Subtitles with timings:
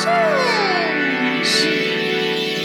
[0.00, 0.10] 现
[1.44, 2.64] 实。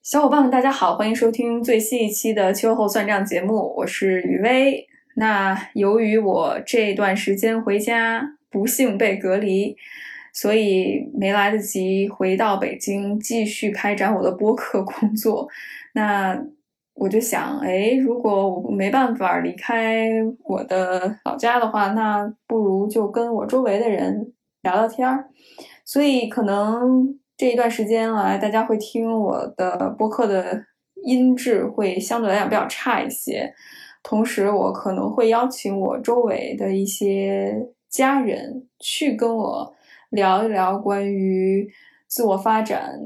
[0.00, 4.86] 小伙伴们，大家好，欢迎收听最新一期的秋后算账节目，我是雨薇。
[5.16, 9.76] 那由于我这段时间回家不幸被隔离，
[10.32, 15.48] 所以没来得及回到北京继续开展我的播客工作。
[15.94, 16.40] 那
[17.02, 20.08] 我就想，哎，如果我没办法离开
[20.44, 24.32] 我的老家的话，那不如就跟我周围的人
[24.62, 25.28] 聊聊天儿。
[25.84, 30.64] 所以可能这一段时间来，大家会听我的播客的
[31.02, 33.52] 音质会相对来讲比较差一些。
[34.04, 39.74] 同时，我可能会邀请我周围的一些家人去跟我
[40.10, 41.68] 聊一聊关于
[42.06, 42.96] 自我发展、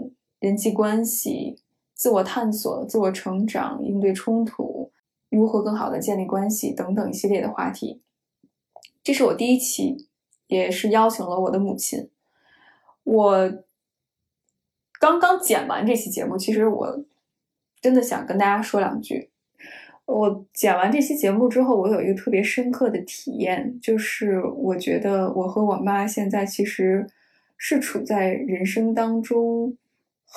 [0.40, 1.56] 人际关系、
[1.96, 4.92] 自我探索、自我成长、应对冲突、
[5.30, 8.02] 如何更好的建立关系等等一系列的话题。
[9.02, 10.06] 这是我第一期，
[10.46, 12.10] 也是邀请了我的母亲。
[13.02, 13.52] 我
[15.00, 17.04] 刚刚剪完这期节目，其实我
[17.80, 19.30] 真的想跟大家说两句。
[20.04, 27.06] 我剪完这期节目之后，我有一个特别深刻的体验，就是我觉得我和我妈现在其实
[27.56, 29.76] 是处在人生当中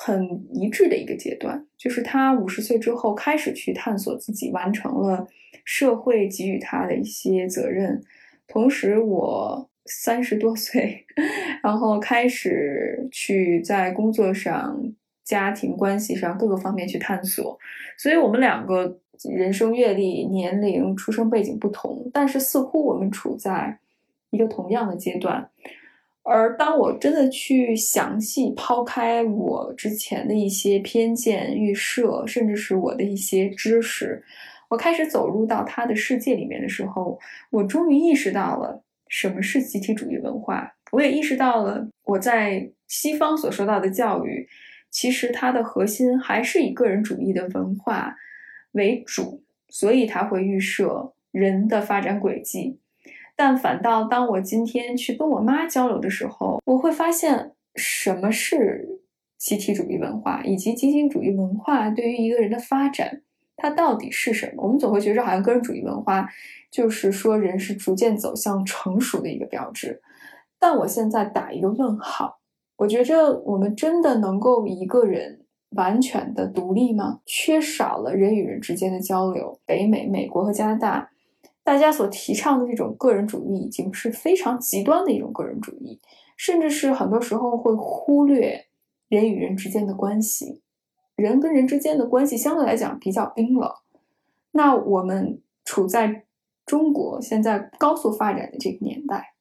[0.02, 5.26] 很一致的一个阶段，就是他五十岁之后开始去探索自己，完成了
[5.64, 8.02] 社会给予他的一些责任，
[8.46, 11.04] 同时我三十多岁，
[11.62, 14.80] 然后开始去在工作上、
[15.22, 17.58] 家庭关系上各个方面去探索，
[17.98, 18.98] 所以我们两个。
[19.22, 23.78] 人生阅历、年龄、出生背景不同，但是似乎我们处在
[24.30, 25.46] 一个同样的阶段。
[26.32, 34.22] 而当我真的去详细抛开我之前的一些偏见、预设，甚至是我的一些知识，
[34.68, 37.18] 我开始走入到他的世界里面的时候，
[37.50, 40.72] 我终于意识到了什么是集体主义文化。
[40.92, 44.48] 我也意识到了我在西方所受到的教育，
[44.88, 48.16] 其实它的核心还是以个人主义的文化。
[48.72, 52.79] 为主，所以它会预设人的发展轨迹。
[53.40, 59.00] 但反倒当我今天去跟我妈交流的时候，我会发现什么是
[59.38, 63.22] 集体主义文化，以及集体主义文化对于一个人的发展，
[63.56, 64.62] 它到底是什么？
[64.62, 66.28] 我们总会觉着好像个人主义文化
[66.70, 70.02] 就是说人是逐渐走向成熟的一个标志。
[70.58, 72.40] 但我现在打一个问号，
[72.76, 75.40] 我觉着我们真的能够一个人。
[75.76, 77.20] 完全的独立吗？
[77.24, 79.60] 缺少了人与人之间的交流。
[79.64, 81.08] 北美、美国和加拿大，
[81.62, 86.00] 大家所提倡的这种个人主义，已经是非常极端的一种个人主义，
[86.36, 88.66] 甚至是很多时候会忽略
[89.08, 90.62] 人与人之间的关系。
[91.16, 93.70] 人跟人之间的关系相对来讲比较冰冷。
[94.52, 96.24] 那我们处在
[96.64, 99.34] 中国现在高速发展的这个年代，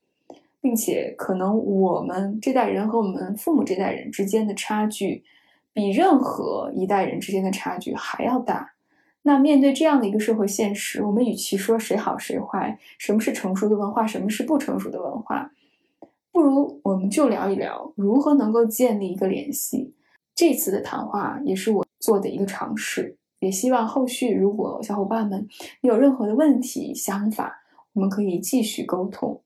[0.59, 5.23] 并且可能我们这代人和我们父母这代人之间的差距。
[5.71, 8.73] 比任何一代人之间的差距还要大。
[9.29, 15.51] 那面对这样的一个社会现实，我们与其说谁好谁坏，什么是成熟的文化，什么是不成熟的文化，
[16.31, 19.93] 不如我们就聊一聊如何能够建立一个联系。
[20.33, 25.47] 这次的谈话也是我做的一个尝试，也希望后续如果小伙伴们
[25.81, 27.61] 有任何的问题、想法，
[27.93, 29.39] 我们可以继续沟通。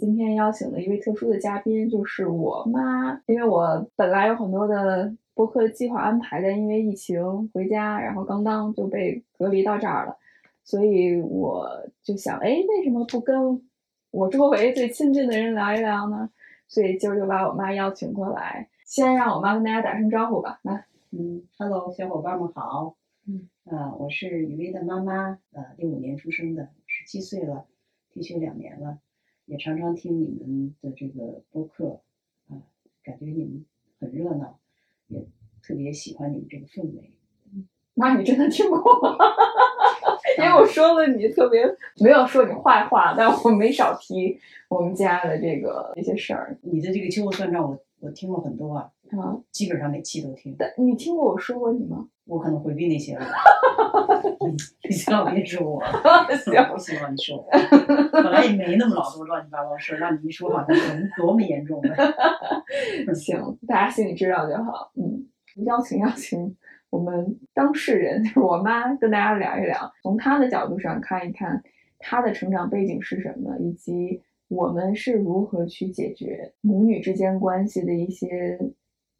[0.00, 5.14] 今天邀请的一位特殊的嘉宾就是我妈，因为我本来有很多的。
[5.34, 10.16] 播客的计划安排的，因为疫情回家，然后刚刚就被隔离到这儿了，
[10.62, 11.68] 所以我
[12.02, 13.62] 就想，哎，为什么不跟
[14.10, 16.30] 我周围最亲近的人聊一聊呢？
[16.68, 20.60] 所以今儿就把我妈邀请过来，先让我妈跟大家打声招呼吧。
[20.62, 27.66] 来，嗯，Hello，小伙伴们好，嗯，呃，我是雨薇的妈妈，呃，六五年出生的，十七岁了，
[28.12, 29.00] 退休两年了，
[29.44, 32.00] 也常常听你们的这个播客，
[32.48, 32.56] 啊，
[33.04, 33.66] 感觉你们
[34.00, 34.58] 很热闹。
[35.12, 35.26] 也
[35.62, 37.10] 特别喜欢你们这个氛围，
[37.94, 39.16] 妈，你真的听过吗？
[40.38, 41.62] 因为我说了你特别
[42.00, 44.38] 没有说你坏话，但我没少提
[44.68, 46.56] 我们家的这个一些事儿。
[46.62, 50.56] 你的这个秋后算账，我我听了很多啊，啊，基本上每期都听。
[50.58, 52.08] 但你听过我说过你吗？
[52.24, 53.26] 我可能回避那些了。
[54.88, 55.82] 你千万别说我，
[56.36, 57.48] 行，不希望你说我。
[58.12, 60.76] 本来也没那么老多乱七八糟事儿，让你一说，好像
[61.16, 61.94] 多多么严重的。
[63.14, 64.92] 行，大家心里知道就好。
[64.96, 65.26] 嗯，
[65.64, 66.56] 邀请邀请
[66.90, 71.62] 我们当事人， 就是我妈，跟大家聊一聊，从她的角度上看一看
[71.98, 78.58] 她的成长背景是什么，以及我们是如何去解决母女之间关系的一些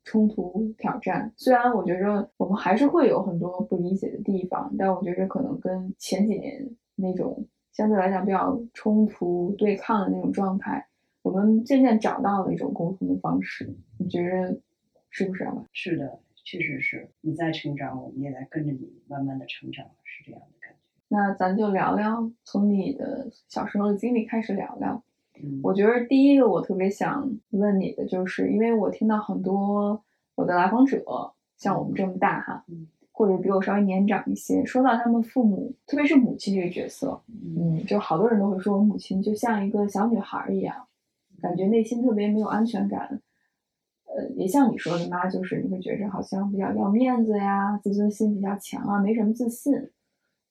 [0.05, 1.33] 冲突挑战。
[1.37, 10.87] 虽然我觉着我们还是会有很多不理解的地方，但我觉着可能跟前几年那种相对来讲比较冲突对抗的那种状态，
[11.23, 13.75] 我们渐渐找到了一种沟通的方式。
[13.99, 14.61] 你觉着
[15.11, 15.67] 是不是啊？
[15.73, 20.79] 是的，确实是你在成长，我们也在跟着你慢慢的成长，是这样的感觉。
[21.09, 25.03] 那咱就聊聊从你的小时候的经历开始聊聊。
[25.41, 30.03] 嗯，我觉得第一个我特别想问你的，就是因为我听到很多
[30.35, 31.05] 我的来访者，
[31.57, 40.75] 像我们这么大哈，嗯或者比我稍微年长一些，说到他们父母，特别是母亲这个角色，嗯嗯，就好多人都会说我母亲就像一个小女孩儿一样，
[41.41, 43.21] 感觉内心特别没有安全感。
[44.07, 49.75] 呃，也像你说的妈，就是你会觉着好像比较要面子呀，自尊心比较强啊，没什么自信。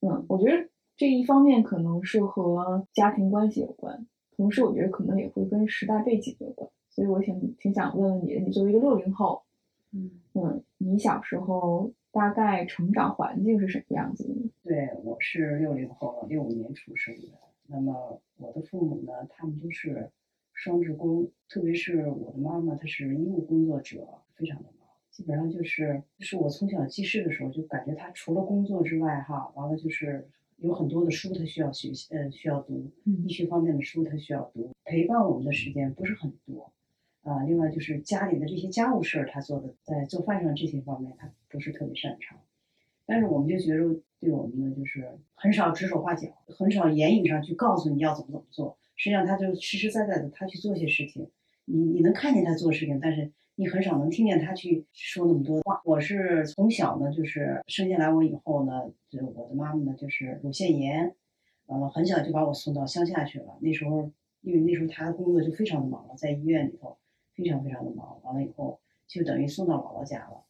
[0.01, 4.05] 嗯，我觉得这一方面可能是和家庭关系有关，
[4.41, 6.67] 同时我觉得可能也会跟时代背景有关。
[6.89, 9.43] 所以我挺挺想问问你，你作为一个六零后，
[9.91, 14.49] 嗯，嗯，你小时候大概成长环境是什么样子的呢？
[14.63, 17.27] 对，我是六零后，六五年出生的。
[17.67, 20.09] 那么我的父母呢，他们都是
[20.53, 24.05] 双职工，特别是我的妈妈，她是医务工作者，
[24.35, 24.89] 非常的忙。
[25.11, 30.27] 基本上就是，就是我从小记事的时候，就感觉她除了工作之外，哈，完了就是
[30.61, 36.71] 有很多的书他需要学习，呃，需要读，嗯医学方面的书他需要读，陪伴我们的时间不是很多。
[37.23, 42.39] 啊，另外就是家里的这些家务事儿，他做的在做饭上这些方面，他不是特别擅长。
[43.05, 48.77] 但是我们就觉得对我们呢，就是很少指手画脚，很少言语上去告诉你要怎么怎么做。
[48.95, 51.27] 实际上，他就实实在在的他去做些事情，
[51.65, 55.81] 你你能看见他做事情，但是你很少能听见他去说那么多话。
[55.85, 61.13] 我是从小呢，就是生下来我以后呢，就我的妈妈呢就是乳腺炎，
[61.67, 63.57] 完了很小就把我送到乡下去了。
[63.61, 64.09] 那时候
[64.41, 66.97] 因为那时候他的工作就非常的忙了，在医院里头
[67.35, 68.19] 非常非常的忙。
[68.23, 70.43] 完了以后就等于送到姥姥家了。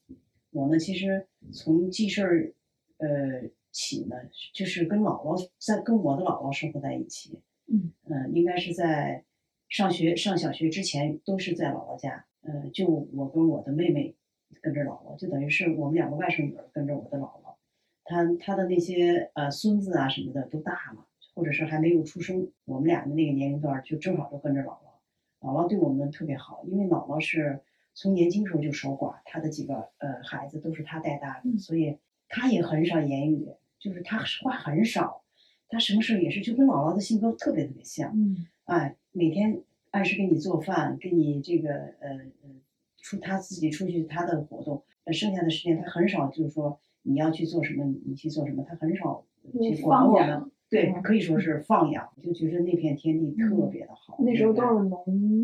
[0.52, 2.54] 我呢，其实从记事儿，
[2.98, 4.16] 呃起呢，
[4.54, 7.40] 就是跟姥姥在跟我的姥姥生活在一起。
[7.68, 9.24] 嗯呃应该是在
[9.70, 12.26] 上学上小学之前都是在姥姥家。
[12.44, 14.16] 呃，就我跟我的妹妹
[14.62, 17.56] 跟着姥姥，就等于是我们两个外甥女儿跟着我的姥姥。
[18.04, 24.92] 她她的那些呃孙子啊什么的都大了，或者是还没有出生，我们俩的那个年龄段儿就正好都跟着姥姥。
[25.40, 27.62] 姥姥对我们特别好，因为姥姥是
[27.94, 31.98] 从年轻时候就守寡，她的几个呃孩子都是她带大的，嗯所以
[32.28, 33.48] 她也很少言语，
[33.80, 35.24] 就是她话很少，
[35.70, 39.62] 她什么事也是就跟姥姥的性格特别特别像，嗯哎，每天
[39.92, 42.10] 按时给你做饭，给你这个呃
[42.44, 42.50] 呃
[42.98, 49.26] 出他自己出去他的活动，那剩下的时间他很少就是说你要去做什么你去做什么，他很少
[49.62, 54.86] 去管我们对，嗯可以说是放养，就觉得那片天地特别的好，那时候都是。
[54.86, 55.04] 农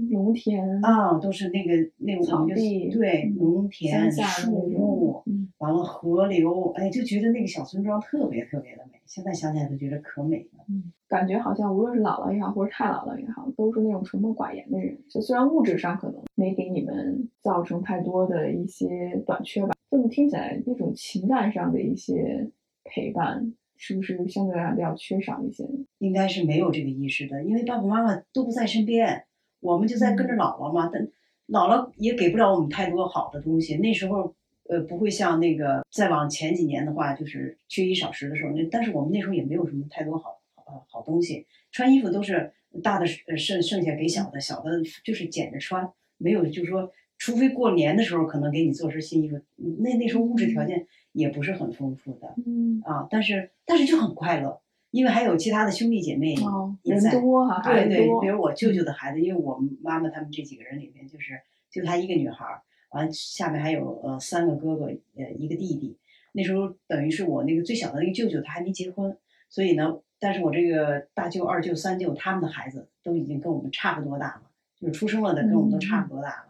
[0.10, 5.22] 农田啊，都是那个那个我们就草地对嗯农田、树木
[5.58, 8.98] 完了河流，哎，就觉得那个小村庄特别特别的美。
[9.06, 10.66] 现在想起来都觉得可美了。
[10.70, 14.98] 嗯，感觉好像无论是姥姥也好，或者太姥姥也好，都是那种沉默寡言的人。
[15.10, 22.50] 就虽然物质上可能没给你们造成太多的一些短缺吧，这么听起来，那种情感上的一些
[22.84, 25.64] 陪伴，是不是相对来讲比较缺少一些？
[26.00, 29.24] 应该是没有这个意识的，因为爸爸妈妈都不在身边，
[29.60, 30.90] 我们就在跟着姥姥嘛。
[30.92, 31.02] 但
[31.48, 33.78] 姥姥也给不了我们太多好的东西。
[33.78, 34.36] 那时候，
[34.70, 42.52] 呃，不会像那个再往前几年的话，就是缺衣少食的时候，那但是我们那时候也没有什么太多好呃好东西，穿衣服都是
[42.84, 44.72] 大的呃剩剩下给小的，小的
[45.04, 49.40] 就是捡着穿，没有就是说，除非过年的时候可能给你做身新衣服，
[49.80, 50.86] 那那时候物质条件
[51.18, 52.36] 也不是很丰富的。
[52.45, 57.19] 嗯，啊，但是但是就很快乐，因为还有其他的兄弟姐妹哦，人也在。
[57.19, 61.33] 多哈，孩对对，比，如我舅舅的孩子，因为我们妈妈他们这几个人里面，就是
[61.71, 65.97] 就她一个女孩儿，完下面还有呃三个哥哥，呃一个弟弟。
[66.33, 69.18] 那时候等于是我那个最小的那个舅舅他还没结婚，
[69.50, 74.44] 所以呢，但是我这个大舅、二舅、三舅他们的孩子都已经跟我们差不多大了，
[74.80, 76.46] 就是出生了的跟我们都差不多大了。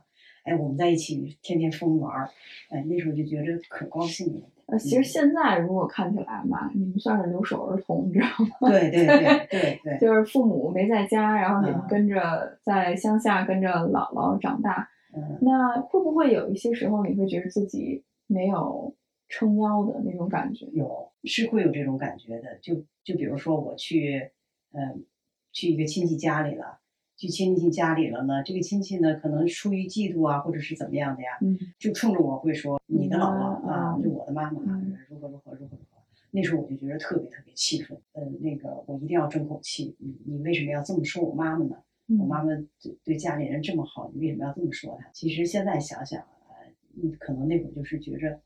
[0.47, 2.29] 哎，我们在一起天天疯玩儿，
[2.69, 4.41] 哎，那时候就觉着可高兴了。
[4.67, 8.27] 呃，其实现在如果看起来嘛，你们算是留守儿童，你知道
[8.59, 8.69] 吗？
[8.69, 9.97] 对对对对对。
[10.01, 18.93] 就是父母没在家，然后你们嗯跟着在乡下跟着姥姥长大，嗯，那会不会有一些时候你会觉得自己没有
[19.29, 20.65] 撑腰的那种感觉？
[20.73, 24.31] 有是会有这种感觉的，就就比如说我去，
[24.73, 25.05] 嗯、
[25.53, 26.79] 去一个亲戚家里了，
[27.17, 34.61] 去亲戚家里了呢，这个亲戚呢可能出于嫉妒啊，或者是怎么样的呀，嗯就冲着我会说你的姥姥嗯啊，嗯就我的妈妈
[35.09, 35.97] 如何如何如何如何。
[36.29, 41.77] 那时候我就觉得特别特别气愤，呃，那个我一定要争口气，你你为什么要这么说我妈妈呢？
[42.19, 45.09] 我嗯妈妈对对家里人这么好，你为什么要这么说她？
[45.11, 46.55] 其实现在想想，呃，
[47.01, 48.39] 嗯，可能那会儿就是觉着，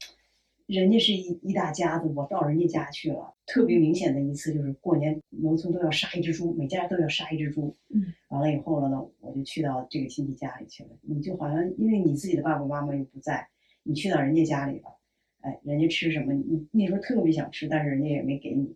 [0.79, 3.33] 人家是一一大家子，我到人家家去了。
[3.45, 7.75] 特别明显的一次就是过年，农村都要杀一只猪，每家都要杀一只猪。
[7.89, 10.89] 嗯，完了以后了呢，我就去到这个亲戚家里去了。
[11.01, 13.45] 你就好像因为你自己的爸爸妈妈又不在，
[13.83, 14.95] 你去到人家家里了，
[15.41, 18.73] 哎，人家吃什么，你那时候特别想吃，但是人家也没给你。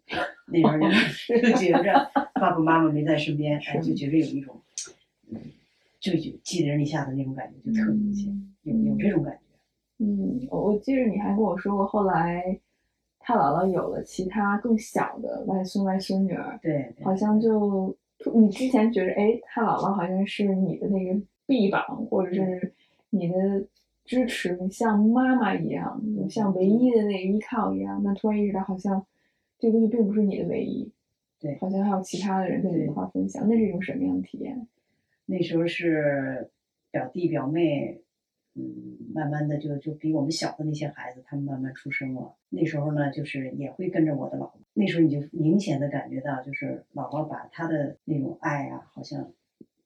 [0.47, 4.61] 那时候就 就觉着爸爸妈妈没在身边，哎，就觉着有一种，
[5.29, 5.39] 嗯，
[6.01, 9.44] 就就寄人篱下的那种感觉，就特明显，有有这种感觉。
[9.99, 12.59] 嗯，我我记得你还跟我说过，后来
[13.19, 17.95] 他姥姥有了其他更小的外孙外孙女儿，对，对好像就
[18.33, 22.73] 你之前觉得，哎，他姥姥好像是你的那个臂膀，或者是
[23.09, 23.35] 你的
[24.03, 28.01] 支持，像妈妈一样，就像唯一的那个依靠一样。
[28.03, 29.05] 那突然意识到，好像
[29.57, 30.91] 这个东西并不是你的唯一，
[31.39, 34.67] 对好像还有其他的人跟你一块儿分享，那是一种什么样的体验？
[35.25, 36.51] 那时候是
[36.91, 38.01] 表弟表妹，
[38.57, 42.33] 嗯，慢慢的就就比我们小的那些孩子，他们慢慢出生了。
[42.49, 44.51] 那时候呢，就是也会跟着我的姥姥。
[44.73, 49.29] 那时候你就明显的感觉到，就是姥姥把她的那种爱啊，好像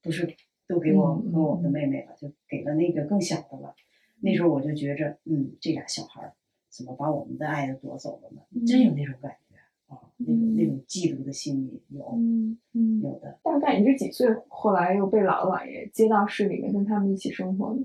[0.03, 0.35] 不是
[0.67, 3.73] 都给我嗯和我的妹妹了，就给了那个更小的了。
[4.19, 6.33] 那时候我就觉着，嗯，这俩小孩儿
[6.69, 8.41] 怎么把我们的爱都夺走了呢？
[8.67, 9.55] 真有那种感觉
[9.93, 13.01] 啊，那种那种嫉妒的心理有嗯嗯。
[13.01, 13.39] 有的。
[13.41, 14.27] 大概你是几岁？
[14.47, 17.81] 后来又被姥姥姥爷接到市里面跟他们一起生活呢？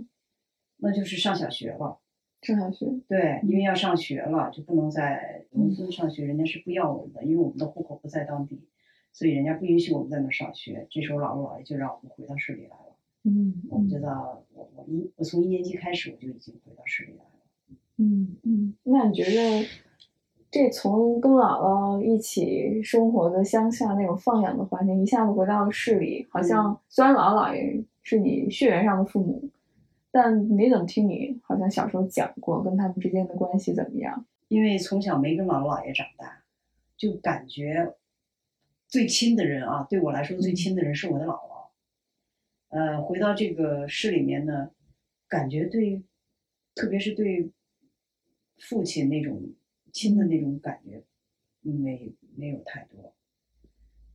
[0.84, 1.98] 那就是上小学了。
[2.42, 2.86] 上小学。
[3.08, 8.60] 对，因为要上学了，就不能在农村上学，人家是不要我们的，因为我们的户口不在当地，
[9.12, 10.86] 所以人家不允许我们在那儿上学。
[10.90, 12.94] 这时候姥姥姥爷就让我们回到市里来了。
[13.26, 17.76] 嗯我们就到我我一我从一年级开始我就已经回到市里来了。
[17.96, 19.66] 嗯嗯，那你觉得
[20.50, 29.48] 这从跟姥姥一起生活的乡下那种放养的环境，一下子回到了市里，好像虽然姥姥姥爷是你血缘上的父母，
[30.16, 34.24] 但没怎么听你好像小时候讲过跟他们之间的关系怎么样。
[34.46, 36.44] 因为从小没跟姥姥姥爷长大，
[36.96, 37.96] 就感觉
[38.86, 41.66] 最亲的人啊，对我来说最亲的人是我的姥姥。
[42.68, 44.70] 呃，回到这个市里面呢，
[45.26, 46.00] 感觉对，
[46.76, 47.50] 特别是对
[48.58, 49.42] 父亲那种
[49.90, 51.02] 亲的那种感觉，
[51.60, 53.12] 没没有太多。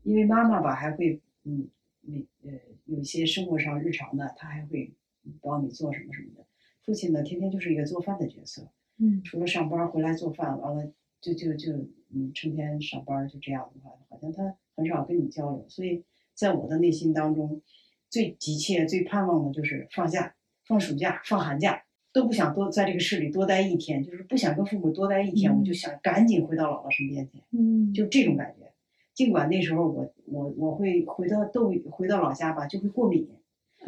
[0.03, 1.68] 因为妈妈吧还会，嗯，
[2.03, 2.15] 那
[2.50, 4.94] 呃有一些生活上日常的，她还会
[5.42, 6.46] 帮你做什么什么的。
[6.84, 8.68] 父亲呢，天天就是一个做饭的角色。
[9.02, 11.72] 嗯除了上班回来做饭，完了就就就
[12.14, 15.66] 嗯，成天上班就这样的话，好像他很少跟你交流。
[15.70, 17.62] 所以在我的内心当中，
[18.10, 20.36] 最急切、最盼望的就是放假、
[20.66, 28.70] 放暑假、放寒假，都不想多在这个市里多待一天，就是不想跟父母多待一天，嗯我就想赶紧回到姥姥身边去，嗯就这种感觉。
[29.14, 33.38] 尽管那时候我我我会回到豆回到老家吧，就会过敏，哦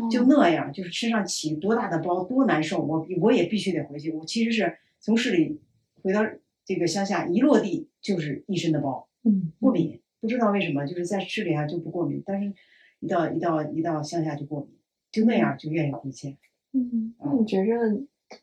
[0.10, 4.12] 就那样，就是身上起多大的包，多难受，我我也必须得回去。
[4.12, 5.60] 我其实是从市里
[6.01, 6.25] 回到
[6.63, 12.53] 这个乡下，一落地就是一身的包，嗯过敏，不知道为什么，就是在市里啊就不过敏，但是
[13.00, 14.70] 一到一到一到乡下就过敏，
[15.12, 16.38] 就那样就愿意回去，
[16.74, 17.74] 嗯，那你觉着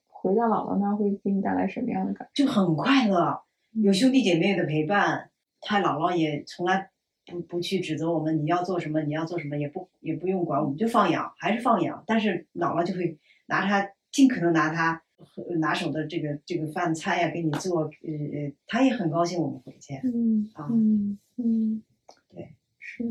[0.06, 3.40] 回到姥姥那儿会给你带来什么样的感就很快乐，
[3.72, 6.90] 有兄弟姐妹的陪伴，他姥姥也从来
[7.30, 15.02] 不不去指责我们，你要做什么，你要做什么，也不也不用管，我们就放养，还是放养，但是姥姥就会拿他尽可能拿她
[15.36, 17.90] 呃拿手的这个这个饭菜呀、给你做，呃
[18.32, 19.94] 呃，她也很高兴我们回去。
[20.04, 21.82] 嗯啊嗯嗯，
[22.28, 23.04] 对，是。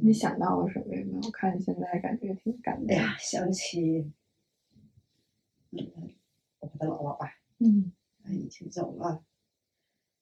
[0.00, 1.20] 你想到了什么有没有？
[1.24, 2.86] 我看你现在感觉挺感动。
[2.88, 4.12] 哎呀，想起，
[5.70, 6.14] 嗯，
[6.60, 7.90] 我的姥姥吧，嗯
[8.22, 9.24] 她已经走了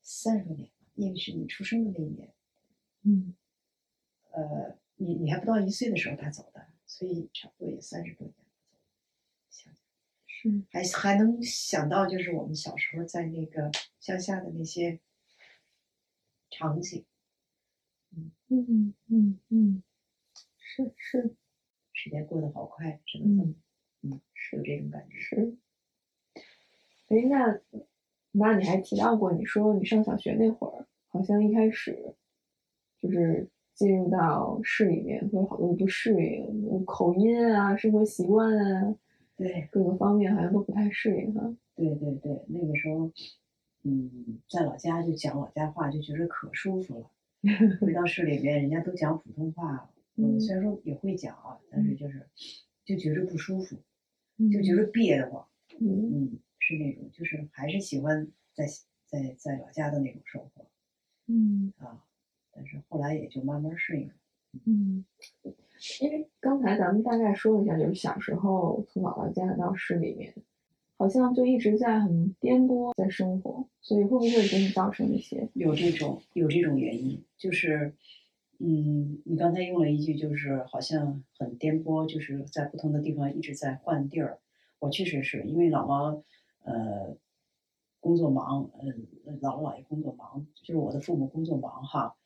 [0.01, 2.31] 三十多年了，因为是你出生的那一年，
[3.07, 3.35] 嗯
[4.33, 8.45] 呃，你你还不到一岁的时候他走的，所以差不多也三十多年了。
[9.51, 9.73] 想
[10.27, 10.83] 是还
[11.15, 13.71] 还能想到，就是我们小时候在那个
[14.01, 15.01] 乡下的那些
[16.51, 17.05] 场景，
[18.13, 19.83] 嗯嗯嗯嗯，
[20.59, 21.35] 是是
[21.93, 23.55] 时间过得好快，只能这么
[24.03, 25.19] 嗯，嗯，是有这种感觉。
[25.21, 25.57] 是。
[27.09, 27.61] 哎，那
[28.33, 32.15] 那你还提到过，你说你上小学那会儿，好像一开始
[33.01, 38.97] 就是进入到市里面会有好多的不适应，有口音啊、生活习惯啊，
[39.37, 41.55] 对各个方面好像都不太适应哈。
[41.75, 43.11] 对对对，那个时候，
[43.83, 47.11] 嗯，在老家就讲老家话，就觉得可舒服了。
[47.81, 52.27] 回到市里边，人家都讲普通话，嗯嗯，虽然说也会讲啊，但是就是
[52.85, 53.77] 就觉着不舒服，
[54.39, 55.47] 嗯就觉着憋得慌。
[55.79, 58.67] 嗯嗯，是那种，就是还是喜欢在
[59.07, 60.67] 在在老家的那种生活
[61.27, 62.03] 嗯啊。
[62.57, 64.15] 但是后来也就慢慢适应了。
[64.65, 65.05] 嗯，
[66.01, 70.35] 因为刚才咱们大概说了一下，就是小时候从姥姥家到市里面，
[70.97, 75.47] 好像就一直在很颠簸在生活，所以会不会给你造成一些？
[75.53, 77.93] 有这种有这种原因，就是，
[78.59, 84.39] 嗯，你刚才用了一句，就是好像很颠簸，就是在不同的地方一直在换地儿。
[84.79, 86.23] 我确实是因为姥姥，
[86.65, 87.15] 呃，
[88.01, 89.07] 工作忙，嗯、
[89.43, 92.17] 姥姥姥爷工作忙，就是我的父母工作忙哈，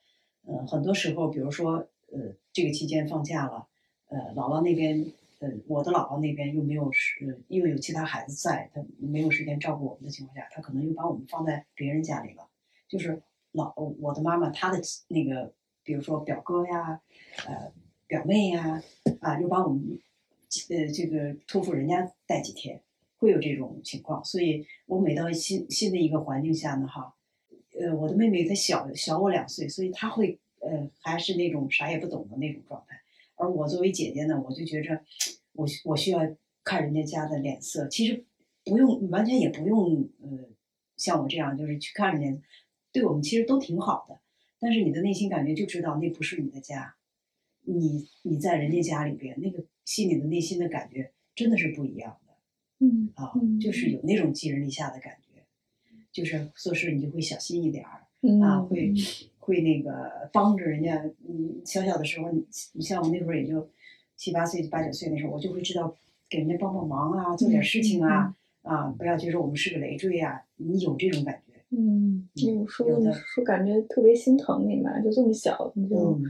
[0.46, 3.66] 呃，很多时候，比如说，呃，这个期间放假了，
[4.08, 5.06] 呃，姥姥那边，
[5.38, 12.48] 呃，我的姥姥那边又没有时，又有其他孩子在，他没有时间照顾我们的情况下，他可能又把我们放在别人家里了。
[12.88, 15.52] 就是老我的妈妈，她的那个，
[15.84, 17.00] 比如说表哥呀，
[17.46, 17.72] 呃，
[18.08, 18.82] 表妹呀，
[19.20, 19.98] 啊，又把我们，
[20.70, 22.82] 呃，这个托付人家带几天，
[23.18, 24.24] 会有这种情况。
[24.24, 27.14] 所以我每到新新的一个环境下呢，哈，
[27.80, 33.00] 呃，我的妹妹她小小我两岁，所以她会呃还是那种啥也不懂的那种状态。
[33.36, 35.02] 而我作为姐姐呢，我就觉着
[35.52, 36.20] 我我需要
[36.62, 38.24] 看人家家的脸色，其实
[38.64, 40.48] 不用完全也不用呃
[40.96, 42.42] 像我这样就是去看人家，
[42.92, 44.20] 对我们其实都挺好的，
[44.58, 46.96] 但是你的内心感觉就知道那不是你的家，
[47.62, 52.34] 你你在人家家里边那个心里的内心的感觉真的是不一样的。
[52.82, 55.29] 嗯啊嗯，就是有那种寄人篱下的感觉，
[56.12, 58.92] 就是做事你就会小心一点儿嗯啊，会
[59.38, 60.96] 会那个帮着人家。
[61.26, 63.68] 嗯，小小的时候，你你像我那会儿也就
[64.16, 65.94] 七八岁、八九岁那时候，我就会知道
[66.28, 71.52] 给人家帮帮忙啊，做点事情啊，啊，不要觉得我们是个累赘啊，你有这种感觉。
[71.70, 76.24] 嗯，有说说感觉特别心疼你嘛，就这么小，你就嗯，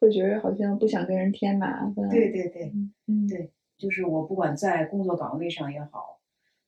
[0.00, 2.08] 会觉得好像不想跟人添麻烦。
[2.08, 2.72] 对对对，
[3.06, 6.15] 嗯，对就是我不管在工作岗位上也好，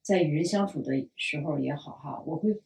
[0.09, 2.59] 在与人相处的时候也好哈，我会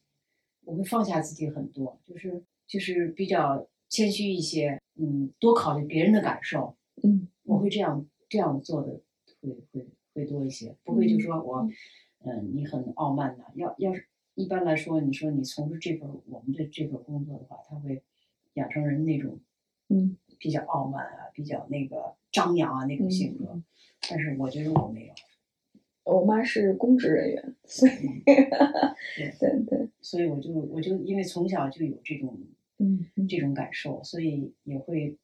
[0.63, 9.01] 我会放下自己很多，就是就是比较谦虚一些，嗯，多考虑别人的感受，嗯，我会这样这样做的
[9.41, 11.67] 会会会多一些，不会就说我，
[12.23, 18.01] 嗯、你很傲慢呐、要要是一般来说，你说你从事这份我们的这份工作的话，他会
[18.53, 19.37] 养成人那种
[19.89, 23.65] 嗯比较傲慢啊，比较那个张扬啊那种性格，嗯
[24.09, 25.13] 但是我觉得我没有。
[26.03, 27.91] 我妈是公职人员，所以
[29.39, 32.37] 对对，所以我就我就因为从小就有这种
[32.77, 33.53] 嗯嗯这种。
[33.53, 35.17] 感受，所以也会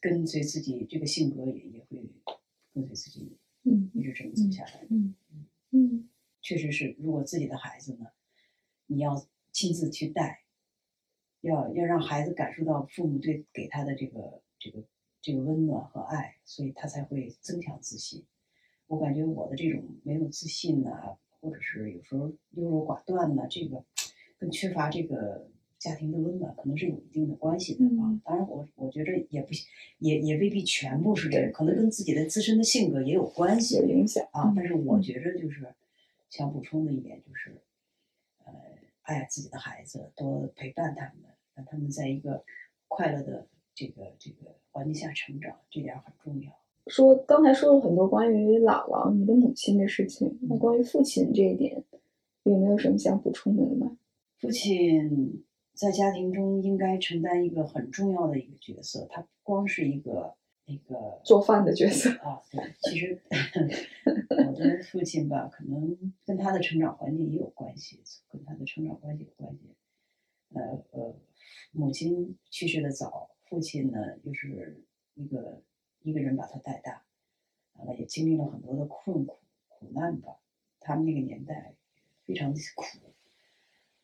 [0.00, 2.02] 跟随自己这个性格也也会
[2.74, 3.90] 跟随自己嗯。
[3.94, 4.86] 一直这么走下来。
[4.90, 5.14] 嗯。
[5.70, 6.08] 嗯
[6.40, 8.06] 确实是，如果自己的孩子呢，
[8.86, 10.42] 你要亲自去带，
[11.40, 14.84] 要要让孩子感受到父母对给他的这个这个
[15.20, 18.24] 这个温暖和爱，所以他才会增强自信。
[18.92, 23.82] 我感觉我的这种没有自信呐、或者是有时候优柔寡断呐、这个
[24.38, 28.20] 跟缺乏这个家庭的温暖可能是有一定的关系的啊嗯。
[28.22, 29.48] 当然我，我觉着也不
[29.96, 33.76] 也也未必全部是这对个，可能跟自己的自身的性格也有关系。
[33.78, 35.74] 有影响啊，但是我嗯觉着就是
[36.28, 37.62] 想补充的一点就是，
[38.44, 38.52] 呃，
[39.00, 42.44] 爱自己的孩子，多陪伴他们，让他们在一个
[42.88, 46.52] 快乐的这个这个环境下成长，这点很重要。
[46.86, 51.82] 说刚才说了很多关于姥姥、你的母亲的事情，那嗯关于父亲这一点，
[52.44, 53.96] 有没有什么想补充的吗？
[54.38, 60.34] 父亲在家庭中应该承担一个很重要的一个角色，他不光是一个
[60.66, 63.20] 那个做饭的角色，啊，对，其实
[64.46, 69.60] 我的父亲吧，可能跟他的成长环境也有关系，跟他的成长关系有关系。
[70.54, 71.14] 呃呃，
[71.70, 74.82] 母亲去世的早，父亲呢又是
[75.14, 75.62] 一个
[76.02, 77.04] 一个人把他带大，
[77.74, 79.38] 完了也经历了很多的困苦
[79.68, 80.38] 苦难吧。
[80.80, 81.74] 他们那个年代
[82.24, 82.98] 非常的苦，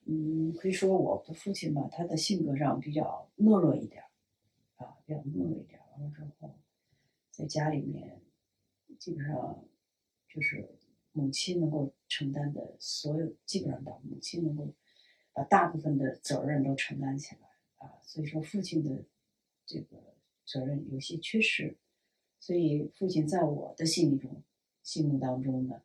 [0.05, 4.05] 嗯，可以说我的父亲吧，他的性格上比较懦弱一点，
[4.77, 5.81] 啊，比较懦弱一点。
[5.93, 6.55] 完了之后，
[7.31, 8.21] 在家里面
[8.99, 9.65] 基本上
[10.29, 10.79] 就是
[11.11, 14.73] 母亲能够承担的所有，基本上把母亲能够
[15.33, 17.99] 把大部分的责任都承担起来啊。
[18.03, 19.05] 所以说，父亲的
[19.67, 19.97] 这个
[20.45, 21.77] 责任有些缺失，
[22.41, 24.31] 所以父亲在我的心里中、
[24.83, 25.81] 心目当中呢，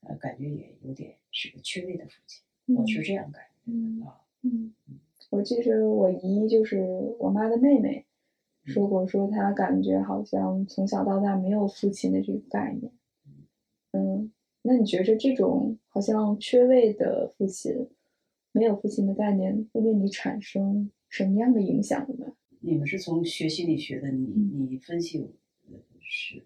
[0.00, 2.42] 呃，感觉也有点是个缺位的父亲，
[2.76, 4.20] 我是这样感觉嗯的啊。
[4.42, 4.74] 嗯，
[5.30, 6.80] 我记得我姨就是
[7.18, 8.04] 我妈的妹妹
[8.64, 12.92] 说过，说她感觉好像从小到大没有父亲的这个概念。
[13.92, 14.30] 嗯，
[14.62, 17.88] 那你觉着这种好像缺位的父亲，
[18.52, 22.26] 没有父亲的概念，会对你产生什么样的影响呢？
[22.60, 25.28] 你们是从学心理学的，你嗯你分析，呃，
[26.08, 26.42] 是，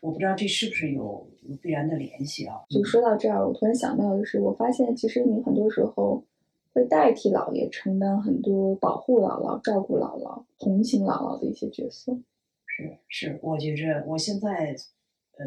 [0.00, 2.56] 我不知道这是不是有有必然的联系啊？
[2.70, 6.24] 就说到这儿，我突然想到的是，我发现其实你很多时候
[6.72, 12.18] 会代替姥爷承担很多保护姥姥、照顾姥姥、同情姥姥的一些角色。
[12.66, 14.74] 是是，我觉着我现在，
[15.36, 15.44] 呃，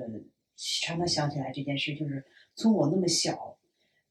[0.82, 2.23] 常常想起来这件事，就是
[2.54, 3.58] 从我那么小，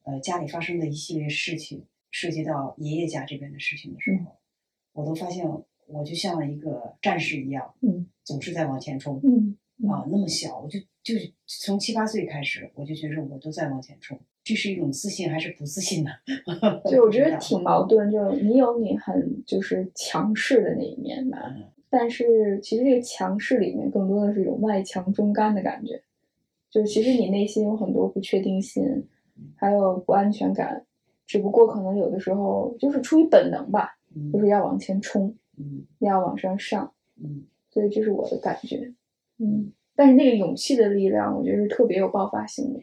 [0.03, 4.35] 呃家里发生的一系列事情，涉及到爷爷家这边的事情的时候，
[4.91, 5.49] 我都发现
[5.87, 9.21] 我就像一个战士一样，嗯总是在往前冲。
[9.23, 9.55] 嗯
[9.89, 16.11] 啊，那么小，我就就是从七八岁开始，我就觉得我都在往前冲，这是一种自信还是不自信呢？
[16.89, 21.63] 就我觉得挺矛盾，就你有你很就是强势的那一面吧，嗯。
[21.89, 26.01] 但是其实这个强势里面更多的是一种外强中干的感觉，
[26.71, 29.05] 就是其实你内心有很多不确定性，
[29.57, 30.85] 还有不安全感，
[31.27, 35.85] 只不过可能有的时候就是出于本能吧，嗯就是要往前冲，嗯。
[35.99, 37.43] 要往上上，嗯
[37.75, 38.93] 所以这是我的感觉，
[39.37, 42.79] 嗯，但是那个勇气的力量，我觉得是特别有爆发性的，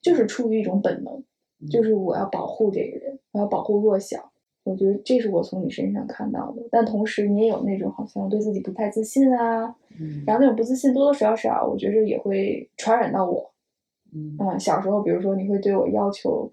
[0.00, 1.12] 就是出于一种本能，
[1.60, 4.30] 嗯就是我要保护这个人，我要保护弱小。
[4.62, 13.52] 我觉得这是我从你身上看到的，但同时你也有那种好像对自己不太自信啊，嗯然后那种不自信多多少少，我觉得也会传染到我。
[14.14, 16.52] 嗯嗯，小时候比如说你会对我要求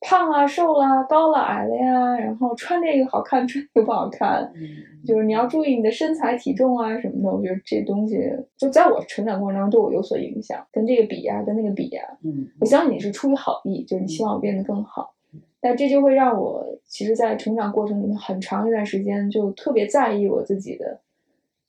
[0.00, 4.62] 胖啊、瘦啦、高了、矮了呀，然后穿这个好看，穿这个不好看，嗯
[5.06, 7.36] 就是你要注意你的身材体重啊什么的。
[7.36, 8.18] 我觉得这东西
[8.56, 15.14] 就在我成长过程当中对我有所影响，跟这个比呀、跟那个比呀、嗯我相信你是出于好意，就是你希望我变得更好，
[15.60, 21.00] 但这就会让我其实，在成长过程里面很长一段时间就特别在意我自己的，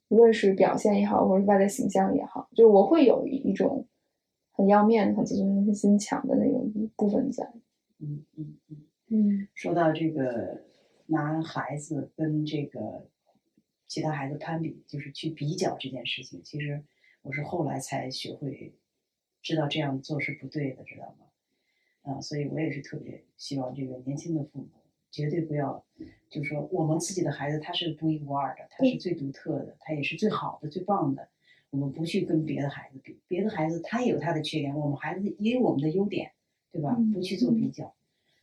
[0.07, 3.85] 无论是表现也好，或者是外在形象也好，就是我会有一一种
[4.53, 7.45] 很要面子、很自尊心强的那种部分在。
[8.01, 8.77] 嗯嗯嗯。
[9.07, 10.65] 嗯说到这个
[11.07, 13.09] 拿孩子跟这个
[13.87, 16.83] 其他孩子攀比，就是去比较这件事情，其实
[17.21, 18.73] 我是后来才学会
[19.41, 21.25] 知道这样做是不对的，知道吗？
[22.13, 24.69] 啊，所以我也是特别希望这个年轻的父母
[25.11, 25.85] 绝对不要，
[26.29, 31.27] 就是说我们自己的孩子他是独一无二的，他是最独特的，他也是最好的、最棒的。
[31.69, 36.31] 我们不去跟别的孩子比，别的孩子他也有他的缺点，我们孩子也有我们的优点，
[36.71, 36.95] 对吧？
[36.97, 37.93] 嗯不去做比较，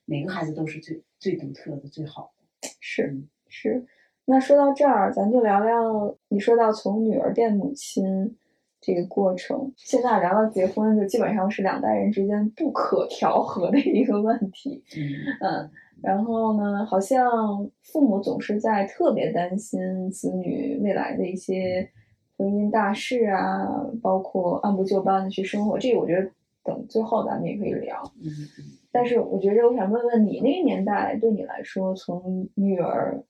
[0.05, 2.69] 每个孩子都是最最独特的、最好的。
[2.81, 3.87] 是嗯是。
[4.25, 8.37] 那说到这儿，咱就聊聊你说到从女儿变母亲
[8.79, 9.73] 这个过程。
[9.77, 14.85] 现在聊到结婚，就基本上是两代人之间不可调和的一个问题。
[14.95, 15.01] 嗯
[15.41, 15.71] 嗯，
[16.03, 21.91] 然后呢，好像父母总是在特别担心子女未来的一些
[22.37, 23.67] 婚姻大事啊，
[24.03, 25.79] 包括按部就班的去生活。
[25.79, 26.31] 这个我觉得
[26.65, 28.03] 等最后咱们也可以聊。
[28.21, 33.23] 嗯嗯但是我觉得我想问问你，那个年代对你来说，从女儿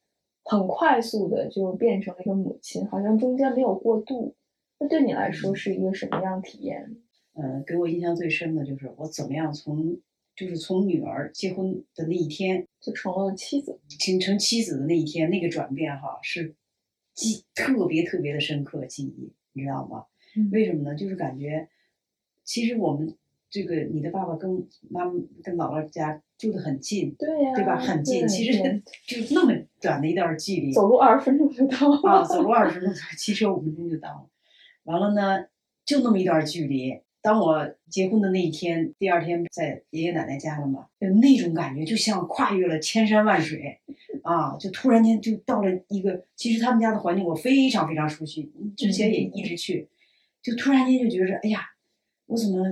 [0.44, 4.34] 很快速的就变成了一个母亲，好像中间没有过渡。
[4.78, 6.96] 那对你来说是一个什么样体验？
[7.34, 9.98] 呃，给我印象最深的就是我怎么样从
[10.36, 13.80] 就是从女儿结婚的那一天，就成了妻子。
[13.88, 16.54] 形成妻子的那一天，那个转变哈是
[17.14, 20.06] 记特别特别的深刻记忆，你知道吗？
[20.36, 20.94] 嗯为什么呢？
[20.94, 21.68] 就是感觉
[22.48, 23.14] 其实我们
[23.50, 24.50] 这个你的爸爸跟
[24.88, 27.78] 妈妈跟姥姥家住得很近，对呀、对吧？
[27.78, 32.00] 很近，其实 就那么短的一段距离，走路二十分钟就到了。
[32.10, 34.30] 啊，走路二十分钟，骑车五分钟就到了。
[34.84, 35.44] 完了呢，
[35.84, 37.02] 就那么一段距离。
[37.20, 43.78] 当我结婚的那一天，第二天在爷爷奶奶家了嘛，就那种感觉就像跨越了千山万水，
[44.22, 49.86] 啊，就突然间就到了一个，其实他们家的环境我非常非常熟悉，之前也一直去，
[50.40, 51.60] 就突然间就觉着，哎呀，
[52.28, 52.64] 我怎么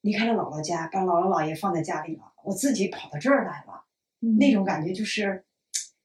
[0.00, 3.84] 离开了姥姥家，把姥姥姥爷放在家里了，我自己跑到这儿来了。
[4.22, 5.44] 嗯那种感觉就是，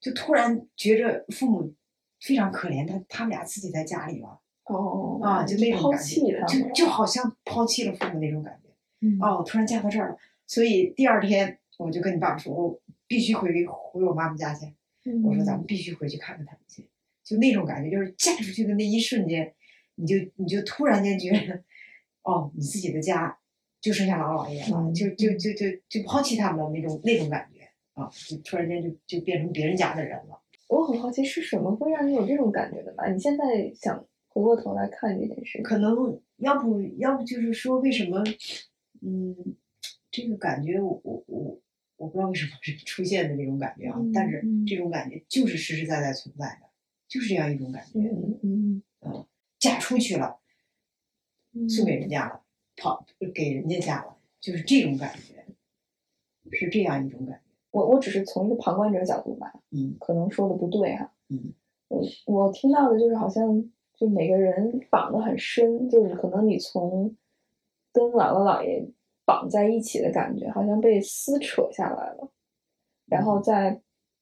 [0.02, 1.74] 就突然觉着父母
[2.20, 8.70] 非常可怜，他他们俩自己在家里了哦啊，就那种抛感觉，就就好像抛弃了父母那种感觉。
[9.02, 14.76] 嗯哦，突然嫁到这儿了，所以第二天我就跟你爸爸说，我必须回回我妈妈家去。
[15.24, 16.88] 我说咱们必须回去看看他们去，
[17.24, 19.54] 就那种感觉，就是嫁出去的那一瞬间，
[19.96, 21.64] 你就你就突然间觉得，
[22.24, 23.38] 哦，你自己的家
[23.82, 27.62] 就剩下老姥姥爷了，嗯就就就就就抛弃他们了那种那种感觉
[27.94, 30.42] 啊，就突然间就就变成别人家的人了。
[30.68, 33.10] 我很好奇是什么会让你有这种感觉的吧？
[33.12, 38.24] 你现在想回过头来看这件事，可能要不要不就是说为什么，
[39.02, 39.36] 嗯，
[40.12, 41.62] 这个感觉我我我
[41.98, 46.68] 我不知道为什么是出现的这种感觉啊，嗯但是嗯这种感觉就是实实在在存在的，
[47.08, 48.00] 就是这样一种感觉。
[48.00, 49.26] 嗯嗯嗯
[49.58, 50.39] 嫁出去了，嗯，
[51.68, 52.42] 送给人家了，
[52.78, 55.46] 跑给人家家了，就是这种感觉，
[56.52, 57.42] 是这样一种感觉。
[57.72, 61.12] 我我只是从一个旁观者角度吧，嗯可能说的不对哈。
[61.30, 61.54] 嗯
[61.88, 67.16] 我我听到的就是好像就每个人绑得很深，就是可能你从
[67.92, 68.88] 跟姥姥姥爷
[69.26, 72.32] 绑在一起的感觉，好像被撕扯下来了，
[73.08, 73.82] 然后再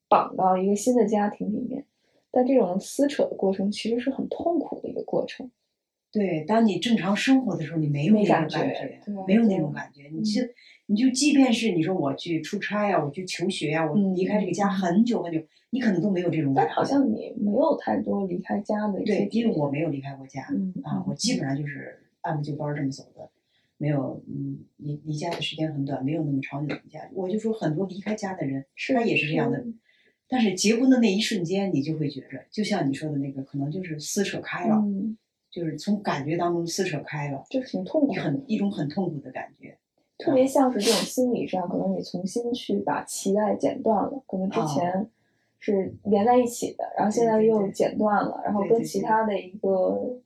[0.10, 1.86] 绑到一个新的家庭里面。
[2.32, 5.50] 但这种撕扯的过程其实是很痛苦的一个过程，
[6.12, 10.10] 对，当你正常生活的时候，你没有那种感觉感觉，没有那种感觉。
[10.12, 10.42] 你就
[10.88, 15.40] 你就即便是你说我去出差呀、我去求学呀、我嗯离开这个家很久很久，
[15.70, 16.68] 你可能都没有这种感觉。
[16.70, 23.30] 但好像你没有太多离开家的对，因为我没有离开过家嗯啊，我基本上就是按部就班这么走的，
[23.78, 27.02] 没有嗯离离家的时间很短，没有那么长久离家。
[27.14, 28.66] 我就说很多离开家的人，
[28.96, 29.64] 他也是这样的。
[30.30, 35.18] 但是结婚的那一瞬间，你就会觉着，就像你说的那个，可能就是撕扯开了，嗯，
[35.58, 39.76] 就是从感觉当中撕扯开了，就是挺痛苦，很一种很痛苦的感觉。
[40.20, 45.10] 特别像是这种心理上，可能你重新去把脐带剪断了，可能之前
[45.58, 50.20] 是连在一起的，然后现在又对对对剪断了，然后跟其他的一个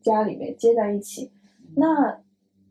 [0.00, 1.30] 家里面接在一起。
[1.76, 2.18] 那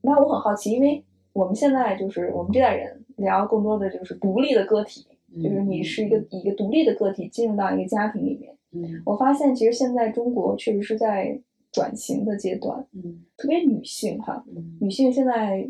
[0.02, 5.06] 那我很好奇，因为我们现在就是我们这代人聊更多的就是独立的个体，
[5.44, 8.52] 就是你是一个一个独立的个体进入到一个家庭里面。
[8.74, 11.38] 嗯我发现其实现在中国确实是在
[11.72, 15.68] 转型的阶段，嗯特别女性哈，嗯女性现在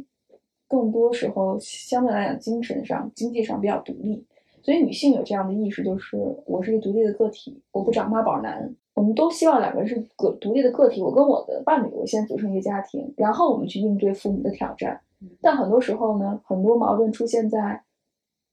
[0.67, 4.25] 更多时候相对来讲精神上、经济上比较独立，
[4.63, 8.73] 所以女性有这样的意识，就是我是一个独立的个体，我不找妈宝男。
[8.93, 14.99] 我们都希望两个人是个独立的个体，我跟我的伴侣，我先组成一个家庭，然后我们去应对父母的挑战。
[15.41, 17.83] 但很多时候呢，很多矛盾出现在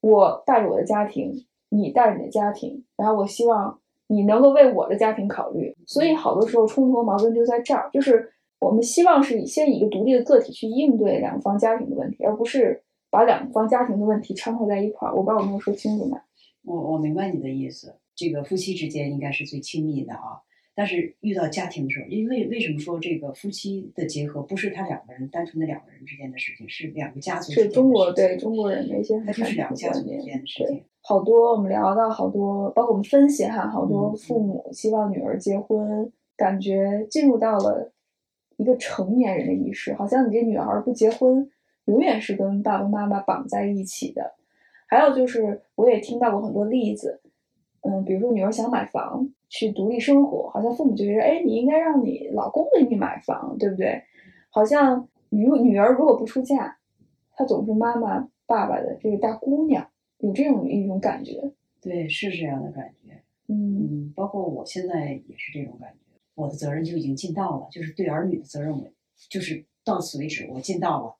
[0.00, 15.14] 我带着我的家庭，你带着你的家庭，然后我希望你能够为我的家庭考虑，所以好多时候冲突和矛盾就在这儿，就是我们希望是以先以一个独立的个体去应对两方家庭的问题，而不是把两方家庭的问题掺和在一块儿。
[15.14, 16.20] 我不知道我没有说清楚吗？
[16.64, 20.40] 我我明白你的意思，这个夫妻之间应该是最亲密的啊。
[20.78, 30.84] 但是遇到家庭的时候，因为为什么说这个夫妻的结合不是他两个人单纯的两个人之间的事情，是两个家族之间的是中国对中国人的一些很它就是两个家族传统观念之间的事对情。
[31.00, 37.92] 好多我们聊到好多，包括我们分析哈，好多嗯父母希望女儿结婚，感觉进入到了
[38.56, 41.50] 一个成年人的意识，好像你这女儿不结婚，
[41.86, 44.36] 永远是跟爸爸妈妈绑在一起的。
[44.86, 47.20] 还有就是，我也听到过很多例子，
[47.82, 54.02] 嗯，比如说女儿想买房去独立生活，好像父母就觉得，哎，你应该让你老公给你买房，对不对？
[54.50, 56.78] 好像女女儿如果不出嫁，
[57.36, 59.88] 她总是妈妈爸爸的这个大姑娘。
[60.20, 63.22] 有这种一种感觉，对，是这样的感觉。
[63.46, 68.84] 嗯嗯，包括我现在也是这种感觉，我的责任就已经尽到了，就是对儿女的责任，我
[69.30, 71.14] 就是到此为止，我尽到了。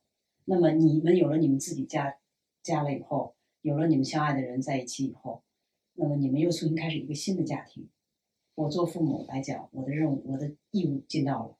[0.47, 2.13] 那么你们有了你们自己家
[2.61, 5.41] 家了以后，有了你们相爱的人在一起以后，
[5.99, 7.89] 那么你们又重新开始一个新的家庭。
[8.55, 11.57] 我做父母来讲，我的任务、我的义务尽到了，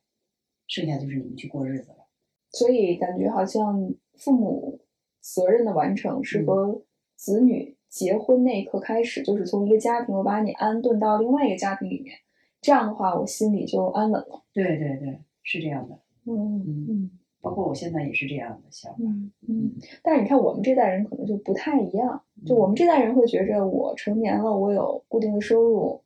[0.67, 2.07] 剩下就是你们去过日子了。
[2.51, 4.81] 所以感觉好像父母
[5.21, 12.15] 责任的完成是嗯和子女结婚那一刻开始，就是从一个家庭我把你安顿到另外一个家庭里面，
[12.61, 14.43] 这样的话我心里就安稳了。
[14.53, 15.99] 对对对，是这样的。
[16.25, 18.97] 嗯嗯嗯包括我现在也是这样的想法。
[19.01, 19.71] 嗯嗯。
[20.03, 26.01] 但是你看我们这代人可能就不太一样，就我们这代人会觉着我成年了，我有固定的收入，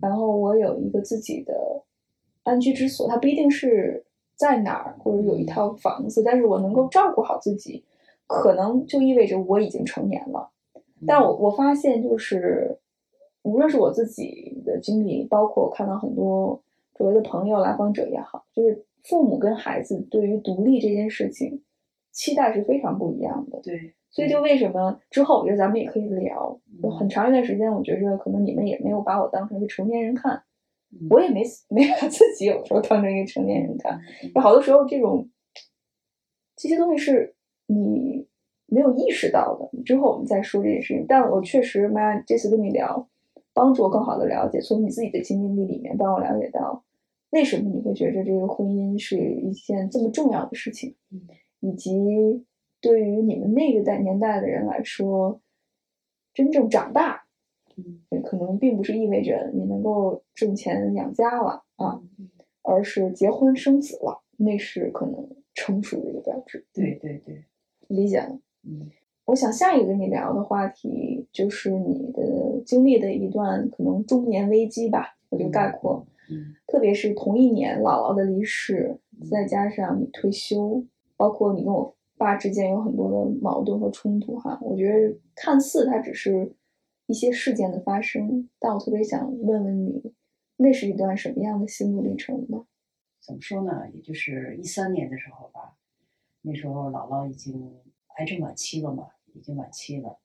[0.00, 1.82] 然后我有一个自己的
[2.42, 4.04] 安居之所，它不一定是
[4.36, 7.84] 在哪儿或者有一套房子，但是我能够照顾好自己，
[8.26, 10.50] 可能就意味着我已经成年了。
[11.06, 12.76] 但我我发现就是，
[13.42, 16.60] 无论是我自己的经历，包括我看到很多
[16.94, 21.62] 周围的朋友、来访者也好，就是父母跟孩子对于独立这件事情
[22.12, 23.60] 期待是非常不一样的。
[23.62, 26.60] 对，所以就为什么之后我觉得咱们也可以聊，
[26.98, 30.42] 很长一段时间，我觉着可能你们也没有把我当成一个成年人看，
[30.92, 33.98] 嗯我也没没把自己有时候当成一个成年人看。
[34.22, 35.28] 嗯有好多时候这种
[36.56, 37.34] 这些东西是
[37.66, 38.26] 你
[38.66, 41.06] 没有意识到的，之后我们再说这件事情。
[41.08, 43.08] 但我确实，妈这次跟你聊，
[43.54, 46.84] 帮助我更好的了解，从你自己的经历里面帮我了解到，
[47.30, 51.20] 为什么你会觉得这个婚姻是一件这么重要的事情，嗯
[51.60, 51.92] 以及
[52.80, 55.40] 对于你们那个代年代的人来说，
[56.32, 57.24] 真正长大，
[58.24, 62.30] 可能并不是意味着你能够挣钱养家了啊，嗯
[62.62, 66.64] 而是结婚生子了，那是可能成熟的一个标志。
[66.72, 67.44] 对对对，
[67.88, 68.38] 理解了。
[68.62, 68.90] 嗯
[69.24, 76.06] 我想下一个跟你聊的话题就是你的经历的一段可能中年危机吧，我就概括。
[76.06, 76.14] 嗯
[76.66, 78.98] 特别是同一年姥姥的离世，
[79.30, 80.84] 再加上你退休，
[81.16, 84.58] 包括你跟我爸之间有很多的矛盾和冲突哈。
[84.62, 86.52] 我觉得看似它只是
[87.06, 90.12] 一些事件的发生，但我特别想问问你，
[90.56, 92.64] 那是一段什么样的心路历程呢？
[93.20, 93.88] 怎么说呢？
[93.92, 95.76] 也就是一三年的时候吧，
[96.42, 97.74] 那时候姥姥已经
[98.16, 100.18] 癌症晚期了嘛，已经晚期了。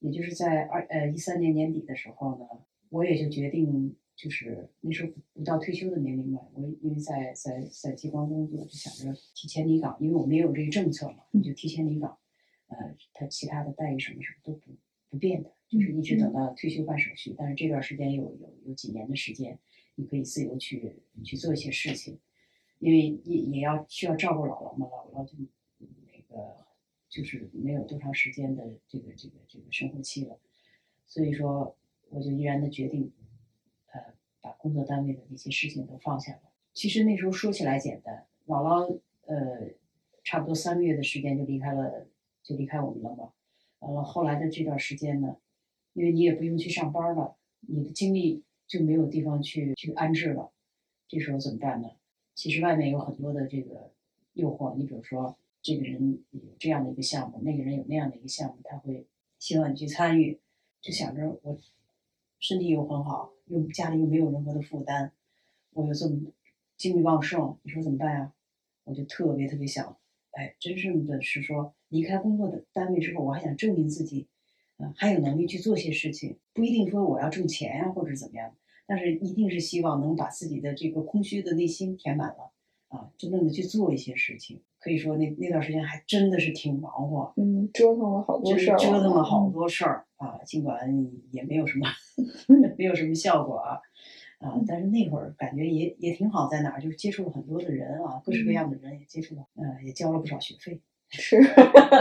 [0.00, 2.46] 也就是在二呃一三年年底的时候呢，
[2.90, 12.18] 我也就决定就是那时候不到退休的年龄嘛，我因为在在在机关工作，就想着提前离岗，因为我们也有这个政策嘛，你就提前离岗，
[12.66, 14.72] 呃，他其他的待遇什么什么都不
[15.08, 17.32] 不变的，就是一直等到退休办手续。
[17.38, 19.56] 但是这段时间有有有几年的时间，
[19.94, 22.18] 你可以自由去去做一些事情，
[22.80, 25.36] 因为也也要需要照顾姥姥嘛，姥姥就
[25.78, 26.56] 那个
[27.08, 30.36] 就是没有多长时间的这个这个这个生活期了，
[31.06, 31.76] 所以说
[32.10, 33.12] 我就毅然的决定。
[34.68, 36.40] 工作单位的那些事情都放下了。
[36.74, 39.70] 其实那时候说起来简单，姥姥呃，
[40.22, 42.06] 差不多三个月的时间就离开了，
[42.42, 43.32] 就离开我们了嘛。
[43.78, 45.38] 完了后来的这段时间呢，
[45.94, 50.52] 因为你也不用去上班了，你的精力就没有地方去去安置了。
[51.08, 51.88] 这时候怎么办呢？
[52.34, 53.90] 其实外面有很多的这个
[54.34, 59.06] 诱惑，你比如说这个人有这样的一个项目，那个人有那样的一个项目，他会
[59.38, 60.38] 希望你去参与，
[60.80, 61.58] 就想着我
[62.38, 63.32] 身体又很好。
[63.46, 65.10] 又家里又没有任何的负担，
[65.72, 66.20] 我又这么
[66.76, 68.32] 精力旺盛，你说怎么办呀？
[68.84, 69.96] 我就特别特别想，
[70.32, 74.26] 哎，真正的是说离开工作的单位之后，我还想证明自己，
[74.76, 78.54] 啊，还有能力去做些事情，不一定说我要挣钱呀，或者怎么样，
[78.86, 82.52] 但是一定是希望能把自己的这个空虚的内心填满了，
[82.88, 84.60] 啊，真正的去做一些事情。
[84.78, 91.86] 可以说那那段时间还真的是挺忙活，嗯，折腾了好多事儿，折腾了好多事儿啊，尽管也没有什么。
[92.76, 93.80] 没有什么效果啊，
[94.40, 94.54] 啊！
[94.66, 100.80] 但是那会儿感觉也也挺好，在哪儿就是接触了很多的人啊，各式各样的人也接触了，嗯，也交了不少学费。
[101.10, 101.38] 是，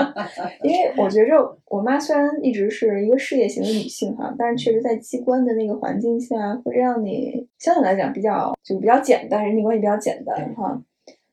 [0.63, 10.82] 因为我觉着我妈虽然一直是一个事业型的女性哈，但是确实在机关的那个环境下，会让你相对来讲比较就比较简单，人际关系比较简单哈。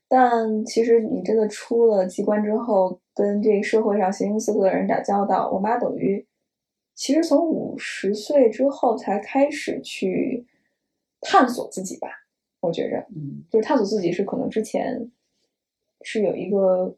[0.07, 6.25] 但其实你真的出了机关之后，跟这个社会上形形色色的人打交道，我妈等于。
[6.95, 10.47] 其实从五十岁之后才开始去
[11.21, 12.09] 探索自己吧，
[12.61, 15.11] 我觉着，嗯，就是探索自己是可能之前
[16.03, 16.95] 是有一个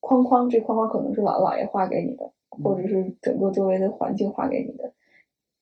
[0.00, 2.30] 框框，这框框可能是姥姥姥爷画给你的，
[2.62, 4.92] 或者是整个周围的环境画给你的。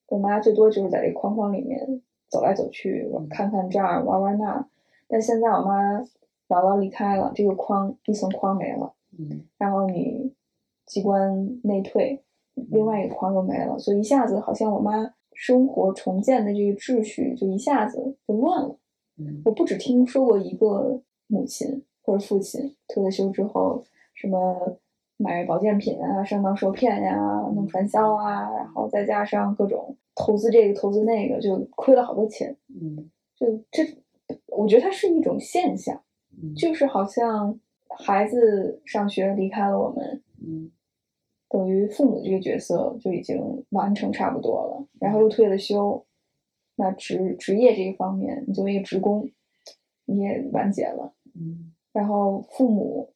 [0.09, 4.69] 我妈最多就是在这个框框里面走来走去，看看这儿，玩玩那。
[5.09, 6.01] 但现在我妈
[6.49, 10.35] 姥姥离开了，这个框一层框没了，嗯，然后你
[10.85, 12.23] 机关内退。
[12.55, 14.93] 另外一个框又没了，所以一下子好像我妈
[15.33, 18.77] 生活重建的这个秩序就一下子就乱了。
[19.19, 23.83] 嗯，我不只听说过一个母亲或者父亲退了休之后，
[24.15, 24.79] 什么
[25.17, 27.17] 买保健品啊、上当受骗呀、
[27.55, 32.57] 弄传销啊，然后再加上各种投资这个投资那个，就亏了好多钱。
[32.69, 33.85] 嗯，就这，
[34.57, 36.01] 我觉得它是一种现象，
[36.57, 40.23] 就是好像孩子上学离开了我们。
[40.41, 40.71] 嗯。
[41.55, 46.05] 等于父母这个角色就已经完成差不多了，然后又退了休，
[46.75, 49.31] 那职职业这一方面，你作为一个职工，
[50.05, 53.09] 你也完结了，嗯，然后父母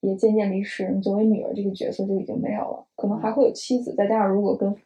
[0.00, 4.76] 也渐渐离世，你作为女儿这个角色就已经没有了，可能还会有妻子，再加上如果跟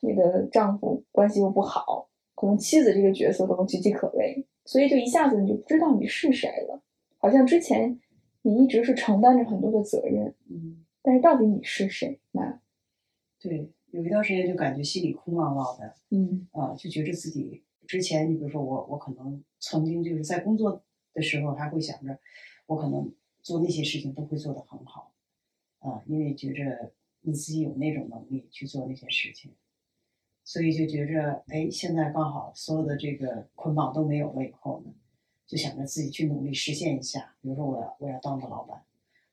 [0.00, 6.80] 你的丈夫关系又不好，可能妻子这个角色都岌岌可危，所以就一下子你就不知道你是谁了，
[7.18, 8.00] 好像之前
[8.40, 10.82] 你一直是承担着很多的责任，嗯。
[11.06, 12.18] 但是到底你是谁？
[12.32, 12.60] 呢，
[13.38, 20.82] 对，有一段时间就感觉心里空落落的，嗯啊，就觉着自己之前，你比如说我，我可能曾经就是在工作
[21.14, 22.18] 的时候还会想着，
[22.66, 25.12] 我可能做那些事情都会做得很好，
[25.78, 29.54] 啊，因为觉着你自己有那种能力去做那些事情，
[30.42, 34.92] 所以就觉着，哎，现在刚好所有的这个捆绑都没有了以后呢，
[35.46, 38.82] 就想着自己去努力实现一下，比如说我要我要当个老板。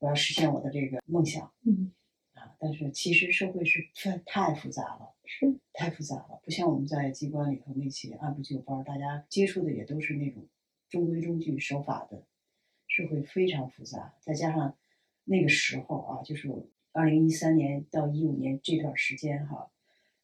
[0.03, 1.93] 我要实现我的这个梦想，嗯，
[2.33, 10.45] 啊，但是其实社会是太太复杂了，是太复杂了，不像我们在机关里头那些按部就班，大家接触的也都是那种
[10.89, 12.25] 中规中矩、守法的。
[12.85, 14.77] 社会非常复杂，再加上
[15.23, 16.51] 那个时候啊，就是
[16.91, 19.71] 二零一三年到一五年这段时间哈，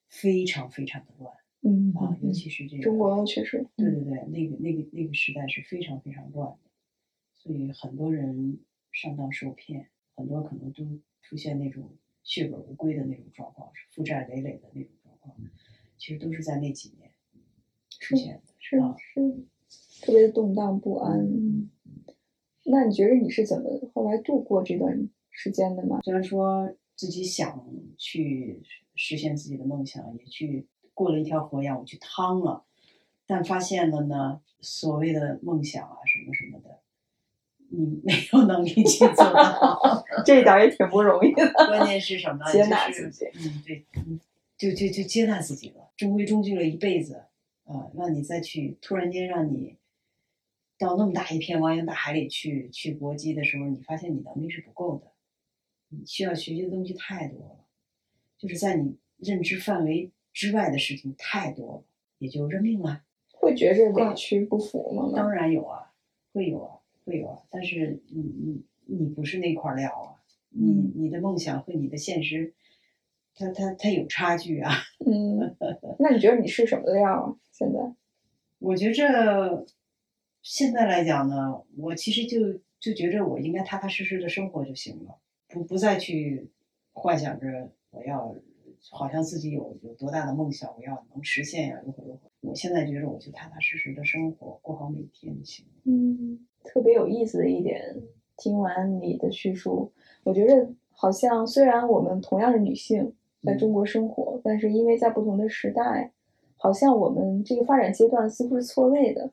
[0.09, 6.69] 非常非常的乱，嗯啊，尤其是这个中国确实，对对对，那个那个那个时代是非常非常乱的，
[7.33, 8.59] 所以很多人。
[8.91, 10.83] 上当受骗，很多可能都
[11.21, 15.35] 出现那种血本无归的那种状况，是负债累累的那种状况，
[15.97, 17.11] 其实都是在那几年
[17.99, 18.77] 出现的，是
[19.67, 21.69] 是特别的动荡不安。
[22.65, 25.99] 那你觉得你是怎么后来度过这段时间的吗？
[26.03, 28.61] 虽然说自己想去
[28.95, 32.65] 实现自己的梦想，也去过了一条河让我去趟了，
[33.25, 36.81] 但发现了呢，所谓的梦想啊，什么什么的。
[37.69, 41.51] 你没有能力去做到， 这一点也挺不容易的。
[41.53, 42.51] 关键是什么？
[42.51, 43.25] 接纳自己。
[43.35, 44.19] 嗯，对，嗯，
[44.57, 47.25] 就就就接纳自己了，中规中矩了一辈子，
[47.65, 49.77] 啊，让你再去突然间让你
[50.77, 55.11] 到那么大一片汪洋大海里去去搏击的时候，你发现你能力是不够的，
[55.89, 57.65] 你需要学习的东西太多了，
[58.37, 61.83] 就是在你认知范围之外的事情太多了，
[62.17, 63.03] 也就认命了。
[63.31, 65.11] 会觉着委屈不服吗？
[65.15, 65.93] 当然有啊，
[66.33, 67.39] 会有啊，会有啊。
[67.49, 72.53] 但是你你你不是那块料啊，你你的梦想和你的现实，
[73.35, 74.71] 它它它有差距啊。
[75.05, 75.55] 嗯，
[75.99, 77.35] 那你觉得你是什么料啊？
[77.51, 77.79] 现在？
[78.59, 79.65] 我觉着
[80.41, 86.49] 现在来讲呢，我其实就就觉着我应该踏踏实实的生活就行了，不不再去
[86.91, 88.35] 幻想着我要
[88.91, 92.29] 好像自己有有多大的梦想，我要能实现呀，如何如何。
[92.41, 95.71] 我现在觉着我就踏踏实实的生活，过好每一天就行了。
[95.85, 97.81] 嗯，特别有意思的一点，
[98.37, 99.91] 听完你的叙述，
[100.23, 103.11] 我觉得好像虽然我们同样是女性，
[103.41, 106.11] 在中国生活，但是因为在不同的时代，
[106.57, 109.31] 好像我们这个发展阶段似乎是错位的。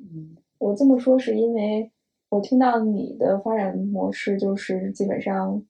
[0.00, 1.90] 嗯我这么说是因为
[2.30, 5.62] 我听到你的发展模式就是基本上，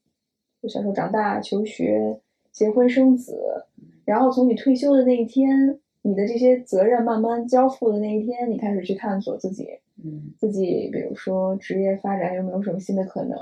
[0.60, 3.66] 我小时候长大、求学、结婚生子，
[4.04, 9.68] 然后从你退休的那一天，你的这些责任慢慢交付的那一天，你开始去探索自己，
[10.04, 13.36] 嗯自己比如说职业发展有没有什么新的可能，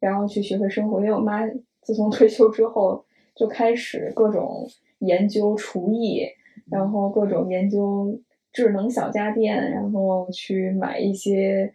[0.00, 1.00] 然后去学会生活。
[1.00, 1.46] 因为我妈
[1.82, 3.04] 自从 退休之后
[3.34, 4.66] 就开始各种
[5.00, 6.22] 研究厨艺，
[6.70, 8.18] 然后各种研究
[8.52, 11.72] 智能小家电，然后去买一些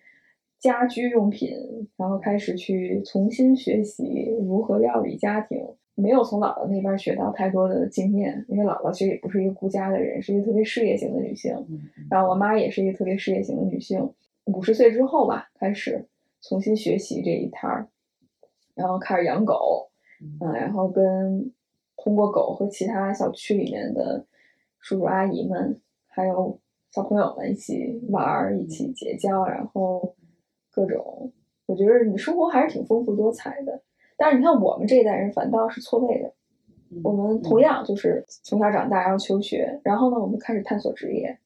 [0.60, 1.52] 家居用品，
[1.98, 5.60] 然后开始去重新学习如何料理家庭。
[6.00, 11.54] 没有从姥姥那边学到太多的经验，因为姥姥其实也不是一个顾家的人，是一个特别事业型的女性。
[11.70, 14.12] 嗯然后我妈也是一个特别事业型的女性，
[14.46, 16.08] 五十岁之后吧，开始
[16.42, 17.88] 重新学习这一摊儿，
[18.74, 19.90] 然后开始养狗，
[20.42, 21.52] 嗯，然后跟
[21.98, 24.26] 通过狗和其他小区里面的
[24.80, 26.58] 叔叔阿姨们，还有
[26.92, 30.16] 小朋友们一起玩儿，一起结交，然后
[30.72, 31.32] 各种，
[31.66, 33.82] 我觉得你生活还是挺丰富多彩的。
[34.20, 36.34] 但是你看我们这一代人反倒是错位的，
[36.92, 41.40] 嗯我们同样就是从小长大，然后求学，然后呢，我们开始探索职业，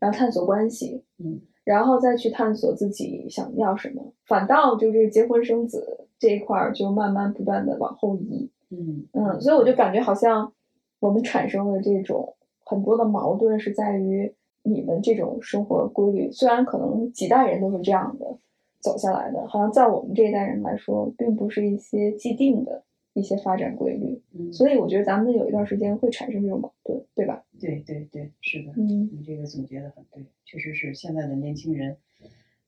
[0.00, 4.12] 然后探索关系，嗯然后再去探索自己想要什么。
[4.24, 8.50] 反倒就这个结婚生子这一块儿，就慢慢不断的往后移。
[8.70, 10.52] 嗯嗯，所以我就感觉好像
[10.98, 18.38] 我们产生的这种很多的矛盾是在于你们这种生活规律，虽然可能几代人都是这样的
[18.86, 22.84] 走下来的，好像在我们这一代人来说，并不是一些既定的
[23.14, 24.22] 一些发展规律。
[24.32, 27.44] 嗯，所以我觉得咱们有一段时间会产生这种矛盾，对吧？
[27.58, 28.72] 对对对，是的。
[28.76, 31.96] 嗯你这个总结的很对，确实是现在的年轻人，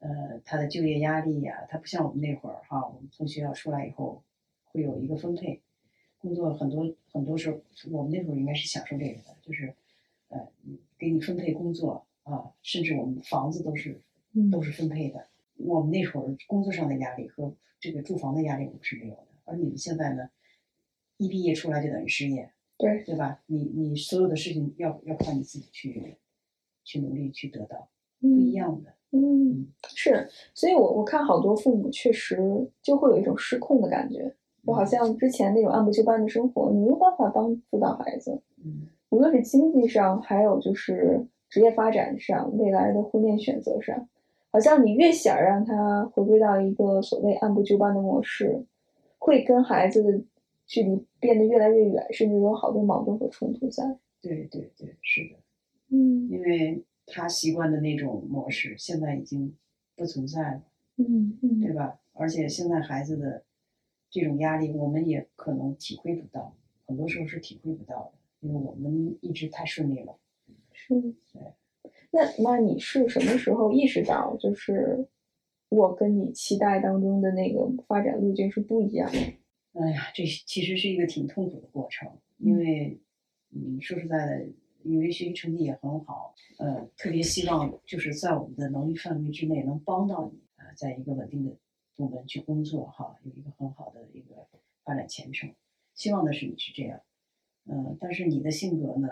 [0.00, 4.20] 呃，他的就业压力呀、他不像我们那会儿哈，我们从学校出来以后
[4.64, 5.60] 会有一个分配，
[6.18, 7.60] 工作很多很多时候，
[7.92, 9.72] 我们那会儿应该是享受这个的，就是，
[10.30, 10.40] 呃，
[10.98, 14.00] 给你分配工作啊，甚至我们房子都是
[14.34, 15.24] 嗯都是分配的。
[15.58, 20.30] 我们那会儿工作上的压力和这个住房的压力我们是没有的，而你们现在呢，
[21.16, 23.40] 一毕业出来就等于失业，对，对吧？
[23.46, 26.16] 你你所有的事情要要靠你自己去
[26.84, 27.88] 去努力去得到，
[28.20, 28.52] 不不一。
[28.52, 28.94] 样的。
[29.10, 32.36] 嗯，是，所以我我看好多父母确实
[32.82, 34.34] 就会有一种失控的感觉，
[34.66, 44.06] 就好像之前那种按部就班的生活，你没有办法帮助到孩子，嗯无论是经济上，还有就是职业发展上，未来的婚恋选择上，
[44.58, 48.66] 好像你越想让他回归到一个所谓按部就班的模式，
[49.16, 50.20] 会跟孩子的
[50.66, 53.84] 距离变得越来越远，甚至有好多矛盾和冲突在。
[54.20, 55.36] 对对对，是的，
[55.90, 59.54] 嗯因为他习惯的那种模式现在已经
[59.94, 60.62] 不存在了，
[60.96, 62.00] 嗯嗯对吧？
[62.14, 63.44] 而且现在孩子的
[64.10, 66.52] 这种压力，我们也可能体会不到，
[66.84, 70.18] 很多时候是体会不到的，因为我们一直太顺利了。
[70.72, 71.14] 是。
[72.10, 75.08] 那那你是什么时候意识到，就是
[75.68, 79.18] 我跟你期待当中的那个发展路径是不一样的？
[79.74, 82.98] 哎呀，这其实是一个挺痛苦的过程，因为，
[83.50, 84.48] 嗯，说实在的，
[84.82, 91.56] 因为学习成绩也很好，呃，特别希望就是在我们的能力范围之内能帮到你啊、在一个稳定的
[91.94, 94.48] 部门去工作哈，有一个很好的一个
[94.82, 95.54] 发展前程。
[95.94, 97.00] 希望的是你是这样，
[97.66, 99.08] 嗯、但是你的性格呢，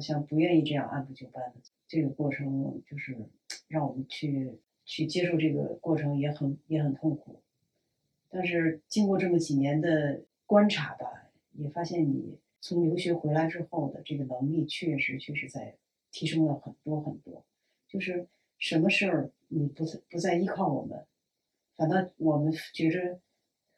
[0.00, 1.60] 好像不愿意这样按部就班的。
[1.86, 3.14] 这个过程就是
[3.68, 7.42] 让我们去去接受这个过程也很也很痛苦。
[8.30, 15.76] 但是经过这么几年的观察吧，也发现你从留学回来之后的这个能力确实确实在
[16.10, 17.44] 提升了很多很多。
[17.86, 18.26] 就是
[18.56, 21.04] 什么事儿你不再不再依靠我们，
[21.76, 23.20] 反倒我们觉着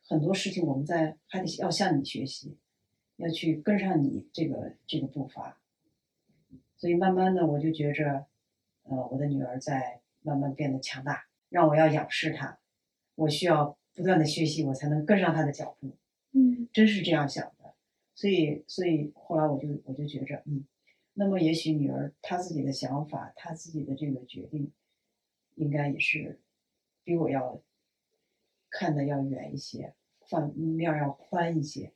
[0.07, 2.57] 很多事情我们在还得要向你学习，
[3.17, 5.59] 要去跟上你这个这个步伐。
[6.83, 8.27] 所以慢慢的我就觉着，
[8.83, 12.59] 呃，我的女儿在慢慢变得强大，让我要仰视她，
[13.15, 15.97] 我需要不断的学习，我才能跟上她的脚步。
[16.33, 17.73] 嗯真是这样想的，
[18.17, 20.65] 所以所以后来我就我就觉着，嗯，
[21.13, 24.73] 那么也许女儿她自己的想法，她自己的这个决定，
[25.55, 26.41] 应该也是
[27.05, 27.63] 比我要
[28.69, 29.95] 看的要远一些，
[30.27, 31.93] 范面儿要宽一些，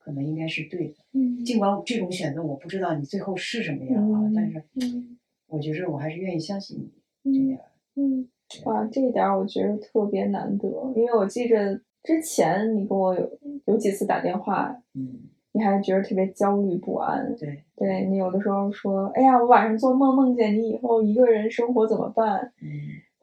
[0.00, 0.94] 可能应该是对的。
[1.12, 6.90] 嗯尽管这种选择我不知道你最后是什么样啊，嗯但是嗯我觉着我还是愿意相信
[7.22, 7.64] 你这嗯点儿。
[7.96, 8.28] 嗯，
[8.64, 15.18] 哇，这一点儿我觉得特别难得，因为我记着之前你跟我有有几次打电话，嗯，
[15.52, 17.34] 你还觉得特别焦虑不安。
[17.36, 22.52] 对，对你有的时候说，哎呀，我晚上做梦梦见你以后一个人生活怎么办？
[22.62, 22.68] 嗯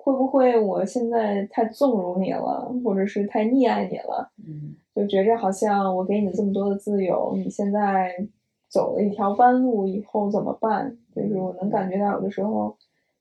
[0.07, 4.31] 会不会我现在太纵容你了，或者是太溺爱你了？
[4.37, 8.15] 嗯就觉着好像我给你这么多的自由，你现在
[8.69, 10.97] 走了一条弯路，以后怎么办？
[11.13, 12.73] 就是我能感觉到有的时候，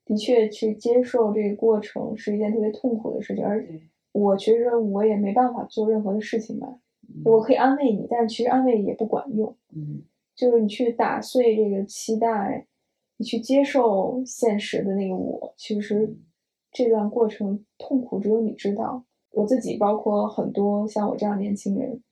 [0.05, 3.67] 的确去接受这个过程是一件特别痛苦的事情，而，
[4.13, 6.69] 我觉着我也没办法做任何的事情吧。
[7.09, 9.53] 嗯我可以安慰你，但是其实安慰也不管用。
[9.75, 10.03] 嗯
[10.37, 12.65] 就是你去打碎这个期待，
[13.17, 16.15] 你去接受现实的那个我，其实
[16.77, 19.03] 这段过程痛苦只有你知道。
[19.31, 22.03] 我自己，包括很多像我这样年轻人，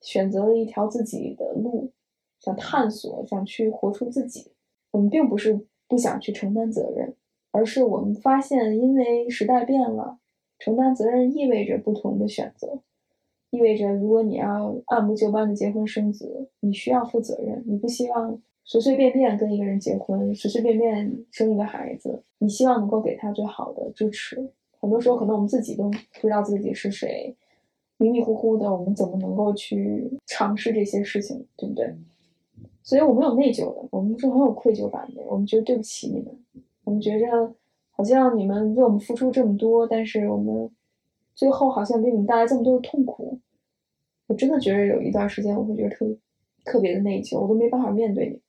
[0.00, 1.92] 选择了一条自己的路，
[2.40, 4.52] 想探索，想去活出自己。
[4.92, 7.14] 我们并不是不想去承担责任，
[7.50, 10.18] 而是我们发现，因为时代变了，
[10.58, 12.80] 承担责任意味着不同的选择。
[13.50, 17.62] 意味着，如果你要按部就班的结婚生子，你需要负责任。
[17.66, 24.50] 你不希望随随便便跟一个人结婚，随随便便生一个孩子，你希望能够给他最好的支持。
[24.80, 27.34] 很多时候，可能我们自己都不知道自己是谁，
[27.96, 31.94] 迷迷糊糊的，我们怎么能够去尝试这些事情，对不对？
[32.82, 36.26] 所以我们有内疚的，我们是很有愧疚感的，我们觉得对不起你们，
[36.82, 37.26] 我们觉着
[37.92, 40.68] 好像你们为我们付出这么多，但是我们
[41.36, 43.38] 最后好像给你们带来这么多的痛苦。
[44.26, 46.04] 我真的觉得有一段时间，我会觉得特
[46.64, 48.40] 特别的内疚，我都没办法面对你。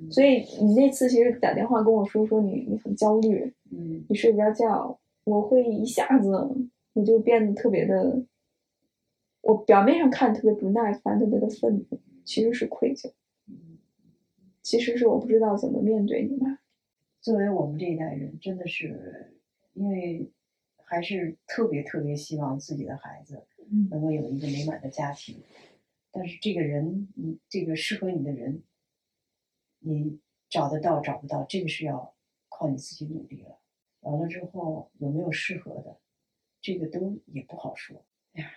[0.00, 0.10] 嗯。
[0.10, 4.04] 所以你那次其实打电话跟我说说你你很焦虑，嗯。
[4.08, 6.30] 你睡不着觉，我会一下子
[6.94, 8.22] 我就变得特别的，
[9.42, 13.12] 我表面上看特别不耐烦，特别的愤怒，其实是愧疚，
[13.48, 13.78] 嗯，
[14.62, 16.56] 其实是我不知道怎么面对你们。
[17.20, 19.32] 作为我们这一代人，真的是
[19.74, 20.30] 因为
[20.84, 23.88] 还是特别特别希望自己的孩子嗯。
[23.90, 25.36] 能够有一个美满的家庭，
[26.12, 28.62] 但是这个人，嗯，这个适合你的人，
[29.88, 30.18] 你
[30.48, 32.12] 找得到找不到，这个是要
[32.48, 33.60] 靠你自己努力了。
[34.00, 36.00] 完了之后有没有适合的，
[36.60, 38.04] 这个都也不好说。
[38.32, 38.50] 哎呀，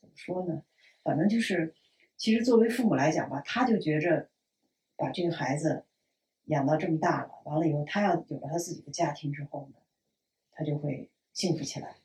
[0.00, 0.62] 怎么说呢？
[1.02, 1.74] 反正就是，
[2.18, 4.28] 其实作为父母来讲吧，他就觉着
[4.96, 5.86] 把这个孩子
[6.44, 9.78] 养到这么大了，完了以后他要有了他自己的家庭之后呢，
[10.50, 11.96] 他就会幸福起来。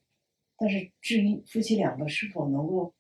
[0.56, 2.94] 但是至于夫妻两个是否能够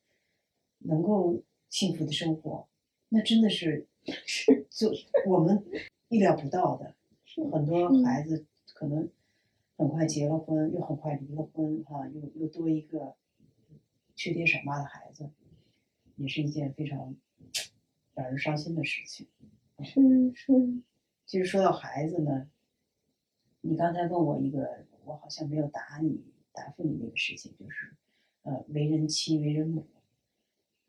[0.77, 2.69] 能够幸福的生活，
[3.09, 3.88] 那真的是
[4.25, 4.91] 是就
[5.25, 5.63] 我们
[6.09, 6.95] 意料不到的。
[7.25, 9.07] 是很多嗯孩子可能
[9.77, 13.15] 很快结了婚，又很快离了婚，哈、又又多一个
[14.15, 15.29] 缺爹少妈的孩子，
[16.15, 17.15] 也是一件非常
[18.15, 19.27] 让人伤心的事情。
[19.83, 20.01] 是
[20.33, 20.53] 是，
[21.25, 22.49] 其实说到孩子呢，
[23.61, 27.95] 你刚才问我一个，我好像没有答你答复你那个事情，就是
[28.41, 29.87] 呃，为人妻、为人母。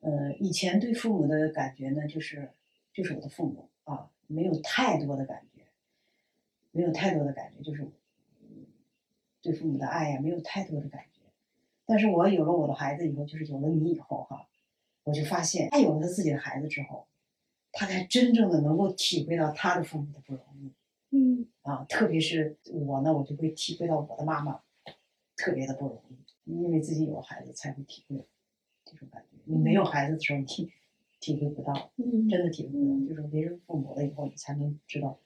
[0.01, 2.51] 呃，以前对父母的感觉呢，就是
[2.93, 5.63] 就是我的父母啊，没有太多的感觉，
[6.71, 7.83] 没有太多的感觉，就是
[8.41, 8.67] 嗯
[9.41, 11.21] 对父母的爱呀、没有太多的感觉。
[11.87, 14.49] 但是我有了我的孩子以后，就是有了你以后哈，
[15.05, 17.07] 我就发现他有了他自己的孩子之后，
[17.73, 20.73] 他才真正的能够体会到他的父母的不容易。
[21.13, 24.61] 嗯啊，特别是我呢，我就会体会到我的妈妈
[25.37, 26.01] 特别的不容
[26.45, 28.25] 易，因为自己有孩子才会体会
[28.85, 29.39] 这种感觉。
[29.45, 30.45] 你没有孩子的时候，你
[31.21, 33.07] 体体会不到，嗯，真的体会不到。
[33.09, 35.19] 就是为人父母了以后，你才能知道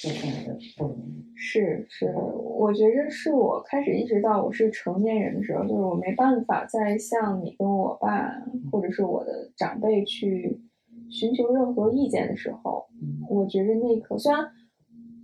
[0.00, 1.36] 做父母的不容易。
[1.36, 10.60] 是是，我觉着是我开始意识到我是成年人的时候，就是我没办法再向你跟我爸或者是我的长辈去
[11.10, 14.50] 寻求任何意见的时候，嗯我觉着那一刻，虽然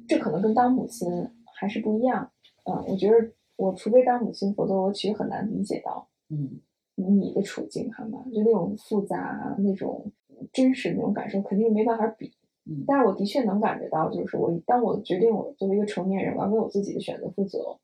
[0.07, 1.09] 这可能跟当母亲
[1.55, 2.31] 还是不一样，
[2.64, 3.14] 嗯，我觉得
[3.57, 6.61] 我除非当母亲，否则我其实很难理解到嗯
[7.07, 8.25] 你的处境，好吗？
[8.33, 10.11] 就那种复杂、那种
[10.53, 12.33] 真实的那种感受，肯定没办法比。
[12.71, 17.79] 嗯但是我的确能感觉到，就是我当我决定我作为一个成年人，我要为我自己的选择负责，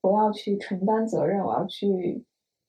[0.00, 2.24] 我要去承担责任，我要去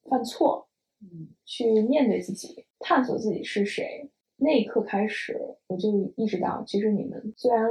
[0.09, 0.67] 犯错，
[1.01, 4.09] 嗯去面对自己，探索自己是谁。
[4.37, 7.69] 那一刻开始，我就意识到，其实你们虽然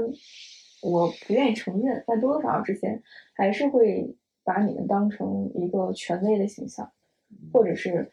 [0.83, 3.03] 我不愿意承认，但多多少少之前
[3.35, 6.91] 还是会把你们当成一个权威的形象，
[7.53, 8.11] 或者是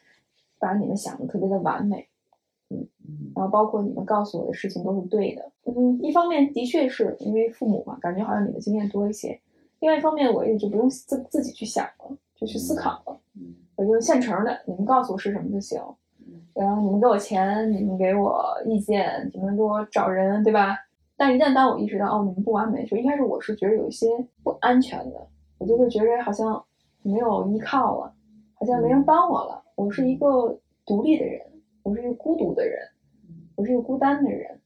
[0.58, 2.06] 把你们想的特别的完美。
[2.70, 2.86] 嗯
[3.34, 5.50] 然后包括你们告诉我的事情都是对的。
[5.64, 9.38] 嗯，一方面的确是因为父母嘛，感觉好像你的经验多一些；
[9.80, 13.20] 另外一方面，我也就不用自自己去想了，就去思考了。
[13.36, 15.78] 嗯我就现成的，你们告诉我是什么就行。
[16.20, 20.78] 嗯然后你们给我钱，你们给我意见，你们给我找人，对吧？
[21.16, 24.06] 但一旦当我意识到哦，你们不完美，就一开始我是觉得有一些
[24.42, 25.26] 不安全的，
[25.58, 26.62] 我就会觉得好像
[27.02, 28.11] 没有依靠了，
[28.62, 29.60] 好像没人帮我了。
[29.74, 30.56] 我是一个
[30.86, 31.44] 独立的人，
[31.82, 32.78] 我是一个孤独的人，
[33.56, 34.56] 我是一个孤单的人。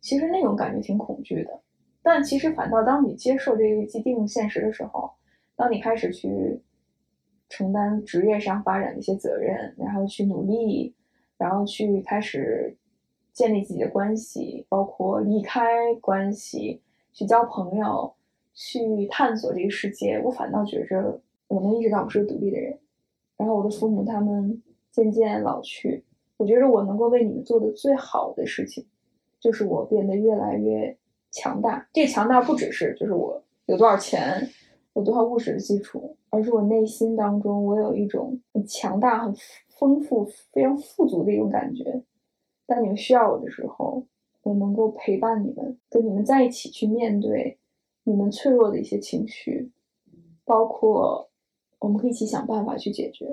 [0.00, 1.60] 其实那种感觉挺恐惧的，
[2.00, 5.10] 但其实反倒当你接受这个既定现实的时候，
[5.54, 6.58] 当你开始去
[7.50, 10.94] 承担职业上发展的一些责任，然后去努力，
[11.36, 12.74] 然后去开始
[13.34, 16.80] 建立自己的关系，包括离开关系，
[17.12, 18.14] 去交朋友，
[18.54, 20.18] 去探索这个世界。
[20.24, 22.78] 我反倒觉着我能意识到我是个独立的人。
[23.40, 24.62] 然后我的父母他们
[24.92, 26.04] 渐渐老去，
[26.36, 28.84] 我觉着我能够为你们做的最好的事情，
[29.40, 30.94] 就是我变得越来越
[31.30, 31.88] 强大。
[31.90, 34.46] 这个强大不只是就是我有多少钱，
[34.92, 39.34] 有多少物质的基础，而是我内心当中我有一种很强大、很
[39.78, 42.02] 丰富、非常富足的一种感觉。
[42.66, 44.04] 当你们需要我的时候，
[44.42, 47.58] 我能够陪伴你们，跟你们在一起去面对
[48.04, 49.70] 你们脆弱的一些情绪，
[50.44, 51.29] 包括
[51.80, 53.26] 我们可以一起想办法去解决。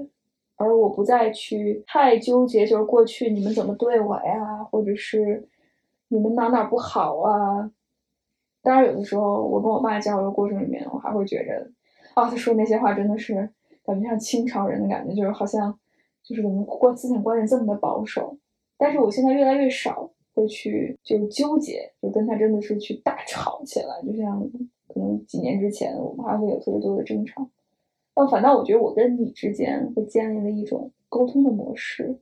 [0.55, 5.47] 而我不再去太纠结，就是过去你们怎么对我呀，或者是
[6.07, 7.71] 你们哪哪不好啊。
[8.63, 11.69] 当然，有的时候我跟我爸交流过程里面，我还会觉着，
[12.15, 13.47] 啊，他说那些话真的是
[13.85, 15.77] 感觉像清朝人的感觉，就是好像
[16.23, 18.35] 就是我们观思想观念这么的保守。
[18.77, 24.41] 但是我现在越来越少会去就纠结，就跟他真的是去大吵起来，就像
[24.87, 27.47] 可能几年之前我们还会有特别多的争吵。
[28.19, 32.19] 但反倒我觉得我跟你之间会建立了一种沟通的模式，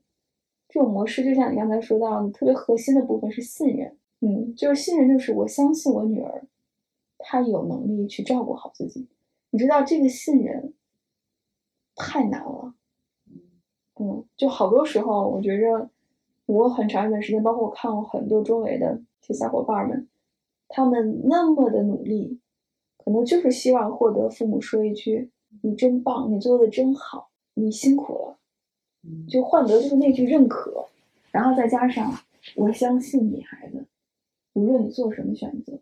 [0.67, 3.95] 这种模式就像你刚才说到的，特别核心的部分是信任。
[4.19, 6.43] 嗯，就是信任，就是我相信我女儿，
[7.17, 9.07] 她有能力去照顾好自己。
[9.51, 10.73] 你知道这个信任
[11.95, 12.73] 太难了。
[13.97, 15.89] 嗯，就好多时候，我觉着
[16.45, 20.09] 我很长一段时间，包括我看过很多周围的这小伙伴们，
[20.67, 22.41] 他们那么的努力，
[22.97, 25.31] 可能就是希望获得父母说一句。
[25.61, 28.39] 你真棒，你做的真好，你辛苦了，
[29.03, 30.87] 嗯就换得就是那句认可，
[31.31, 32.13] 然后再加上
[32.55, 33.85] 我相信你孩子，
[34.53, 35.79] 无论你做什么选择，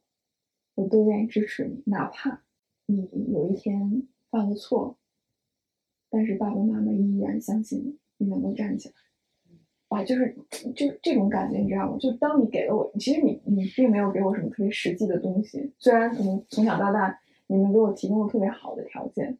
[0.76, 2.44] 我都愿意支持你，哪怕
[2.86, 4.98] 你有一天犯了错，
[6.10, 8.96] 但是爸爸妈妈依然相信你，你能够站起来。
[9.90, 10.36] 哇，就是
[10.76, 11.98] 就是这种感觉，你知道吗？
[12.00, 19.38] 就当你给了我，其实你你并没有给我什么特别实际的东西，虽然可能从小到大你们给我提供了特别好的条件。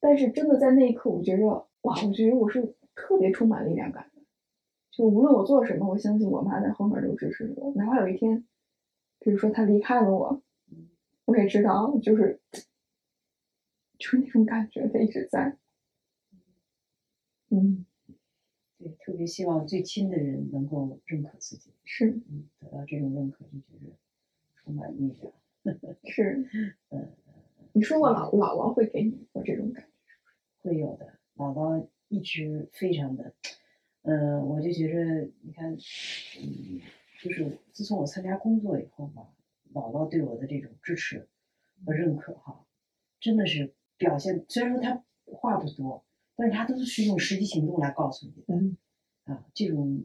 [0.00, 1.46] 但是真的在那一刻，我觉着
[1.82, 4.22] 哇，我觉得我是特别充满力量感的。
[4.90, 7.72] 就无论我做什么，我相信我妈在后面都支持我。
[7.74, 8.46] 哪怕有一天，
[9.18, 10.42] 比如说她离开了我，
[11.26, 12.40] 我也知道，就是
[13.98, 15.56] 就是那种感觉，她一直在。
[17.50, 17.86] 嗯，
[18.78, 23.92] 对，特别希望最亲的人能够认可自己，是嗯，得到这种认可就觉得
[24.56, 25.32] 充满力量。
[26.04, 26.48] 是，
[26.90, 27.08] 嗯，
[27.76, 29.90] 你说过姥姥姥会给你过这种感觉？
[30.62, 33.34] 会有的，姥姥一直非常的，
[34.00, 35.76] 嗯、我就觉着，你看，
[36.40, 36.80] 嗯，
[37.22, 39.28] 就是自从我参加工作以后吧，
[39.74, 41.28] 姥姥对我的这种支持
[41.84, 42.64] 和认可哈，
[43.20, 46.02] 真的是表现，虽然说她话不多，
[46.34, 48.78] 但是她都是用实际行动来告诉你的，嗯
[49.24, 50.02] 啊，这种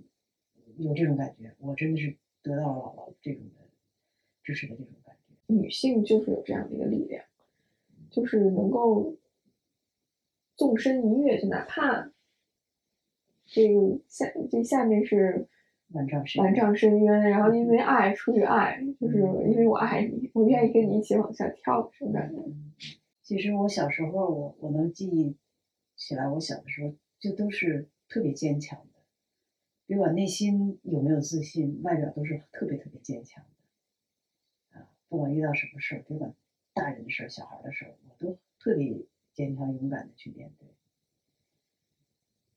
[0.76, 3.61] 有这种感觉，我真的是得到了姥姥这种的
[4.43, 5.53] 支持的这种感觉。
[5.53, 7.24] 女性就是有这样的一个力量，
[8.12, 9.18] 就是能够
[10.55, 12.12] 纵身一跃，就哪怕
[13.47, 15.47] 这个下这下面是
[15.88, 22.38] 万丈深万丈深渊，然后因为爱出于爱，就是因为我爱你，我愿意跟你一起往下跳，这种感觉。
[22.38, 22.74] 嗯
[23.24, 25.38] 其实我小时候，我我能记忆
[25.95, 28.99] 起来，我小的时候就都是特别坚强的，
[29.86, 34.80] 别管内心有没有自信，外表都是特别特别坚强的。
[34.80, 36.36] 啊，不管遇到什么事儿，别管
[36.74, 38.95] 大人的事儿、小孩儿的事儿，我都特别
[39.34, 40.67] 坚强勇敢的去面对。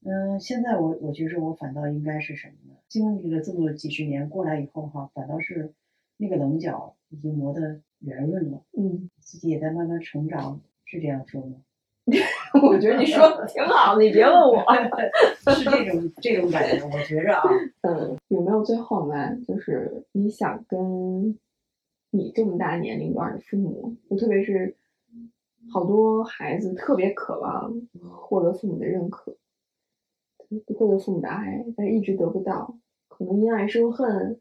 [0.07, 2.79] 嗯，现在我我觉着我反倒应该是什么呢？
[2.89, 5.73] 经历了这么几十年过来以后哈，反倒是
[6.19, 8.63] 那个棱角已经磨得圆润了。
[8.77, 11.57] 嗯，自己也在慢慢成长，是这样说吗？
[12.63, 14.63] 我觉得你说的挺好的，你别问我。
[15.57, 17.43] 是这种这种感觉，我觉着啊，
[17.81, 19.35] 嗯，有没有最后呢？
[19.49, 21.35] 就是你想跟
[22.17, 24.77] 你这么大年龄段的父母，就特别是
[25.73, 29.37] 好多孩子特别渴望获得父母的认可，
[30.79, 34.41] 获得父母的爱，但一直得不到，可能因爱生恨，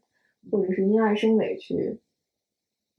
[0.52, 1.98] 或者是因爱生委屈，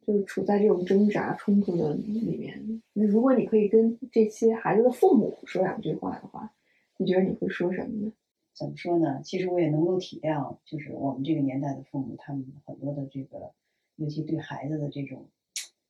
[0.05, 2.81] 就是处在这种挣扎冲突的里面。
[2.91, 6.53] 那如果你可以跟这些孩子的父母说两句话的话，
[6.97, 8.11] 你觉得你会说什么呢？
[8.53, 9.21] 怎么说呢？
[9.23, 13.53] 其实我也能够体谅，就是我们这个年代的父母，他们很多的这个，
[13.95, 15.29] 尤其对孩子的这种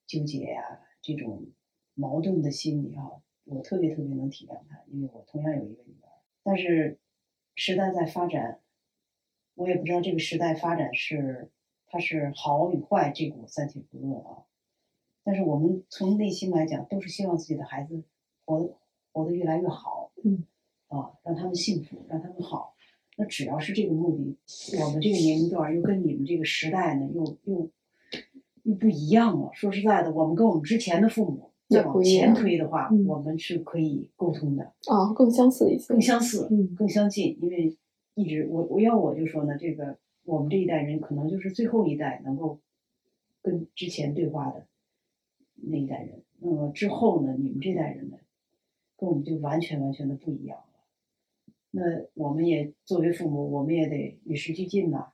[0.05, 1.47] 纠结呀、这种
[1.93, 6.09] 矛盾的心理哈，我特别特别能体谅他，因为我同样有一个女儿。
[6.43, 6.99] 但是
[7.55, 8.61] 时代在发展，
[9.55, 11.51] 我也不知道这个时代发展是
[11.87, 14.45] 它是好与坏，这个我暂且不论啊。
[15.23, 18.03] 但是我们从内心来讲，都是希望自己的孩子
[18.45, 18.77] 活得
[19.11, 20.11] 活得越来越好。
[20.23, 20.45] 嗯。
[20.87, 22.75] 啊，让他们幸福，让他们好。
[23.17, 24.37] 那只要是这个目的，
[24.83, 27.71] 我们这个年龄段又跟你们这个时代呢，又又又
[28.73, 29.49] 不一样了。
[29.53, 34.63] 说实在的，我们跟我们之前的父母再往前推的话，我们是可以沟通的。
[34.87, 37.37] 啊，更相似一些，更相似，嗯，更相近。
[37.41, 37.77] 因为
[38.15, 42.59] 一直我我要我就说呢，这个我们这一代人可能就是最后一代能够
[43.41, 44.65] 跟之前对话的
[45.55, 46.23] 那一代人。
[46.39, 48.17] 那么之后呢，你们这代人呢，
[48.97, 50.63] 跟我们就完全完全的不一样了。
[51.71, 51.81] 那
[52.13, 55.07] 我们也作为父母，我们也得与时俱进呐，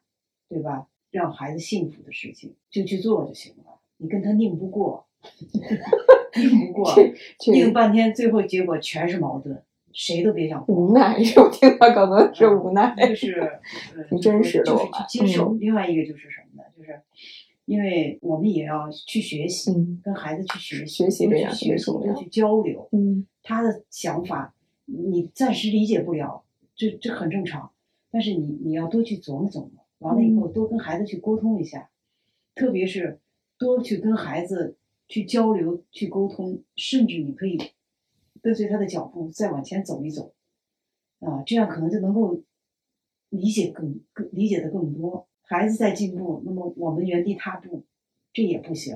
[0.47, 0.88] 对吧？
[1.12, 3.80] 让孩子幸福的事情就去做就行了。
[3.97, 5.05] 你跟他拧不过，
[6.36, 6.95] 拧不过，
[7.53, 9.62] 拧半天，最后结果全是矛盾，
[9.93, 10.66] 谁都别想。
[10.68, 13.59] 无奈， 我听到可能是无奈，就是
[14.09, 15.53] 挺真实的，就是去接受。
[15.53, 16.70] 另外一个就是什么呢？
[16.76, 16.99] 就是
[17.66, 19.72] 因为我们也要去学习，
[20.03, 22.89] 跟孩子去学习，学习这样学习，多去交流。
[22.91, 24.53] 嗯，他的想法
[24.86, 26.43] 你暂时理解不了。
[26.76, 27.72] 这这很正常，
[28.09, 31.89] 但是你你要多去琢磨琢磨，完了以后多跟孩子去沟通一下，
[32.54, 33.20] 特别是
[33.58, 34.78] 多去跟孩子
[35.08, 37.58] 去交流、去沟通，甚至你可以
[38.41, 40.34] 跟随他的脚步再往前走一走，
[41.20, 42.41] 啊，这样可能就能够
[43.30, 45.28] 理解更更理解的更多。
[45.41, 47.84] 孩子在进步，那么我们原地踏步，
[48.34, 48.95] 这也不行，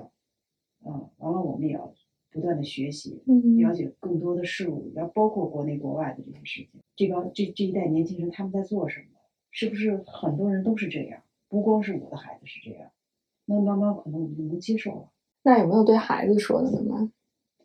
[0.83, 1.93] 啊，完了我们也要。
[2.31, 3.21] 不断的学习，
[3.57, 6.81] 了解更多的事物，要包括国内国外的这些事情。
[6.93, 9.14] 这帮这这一代年轻人他们在做什么？
[9.57, 11.21] 是不是很多人都是这样？
[11.47, 12.91] 不光是我的孩子是这样，
[13.45, 15.09] 那慢慢可能我们就能接受了。
[15.43, 16.81] 那有没有对孩子说的呢？
[16.81, 17.09] 吗？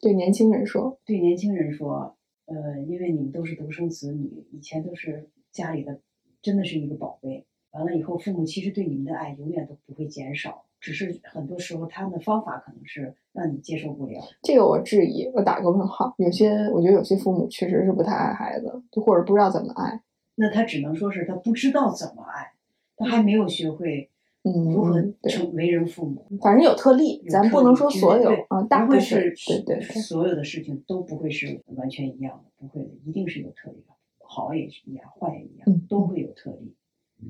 [0.01, 1.01] 对年轻人说？
[1.05, 2.17] 对年轻人说，
[2.47, 6.01] 呃，因为你们都是独生子女，以前都是家里的，
[6.41, 7.45] 真的是一个宝贝。
[7.73, 10.65] 完了以后，父母其实对你们的爱永远都不会减少。
[10.79, 16.15] 只是很多时候他们的方法可能是让你接受不了，这个我质疑，我打个问号。
[16.19, 20.01] 有些我觉得有些父母确实是不太爱孩子，就或者不知道怎么爱。
[20.41, 22.53] 那他只能说是他不知道怎么爱，
[22.97, 24.09] 他还没有学会
[24.43, 26.27] 如何成为人父母。
[26.41, 36.75] 反正有特例，咱不能说所有啊，大部分是对对，所有的事情都不会是完全一样的，不会的，一定是有特例的，好也是一样，坏也一样，都会有特例。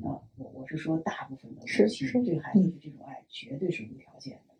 [0.04, 4.54] 啊，我我是说，大部分的母亲对孩子的这种爱绝对是无条件的。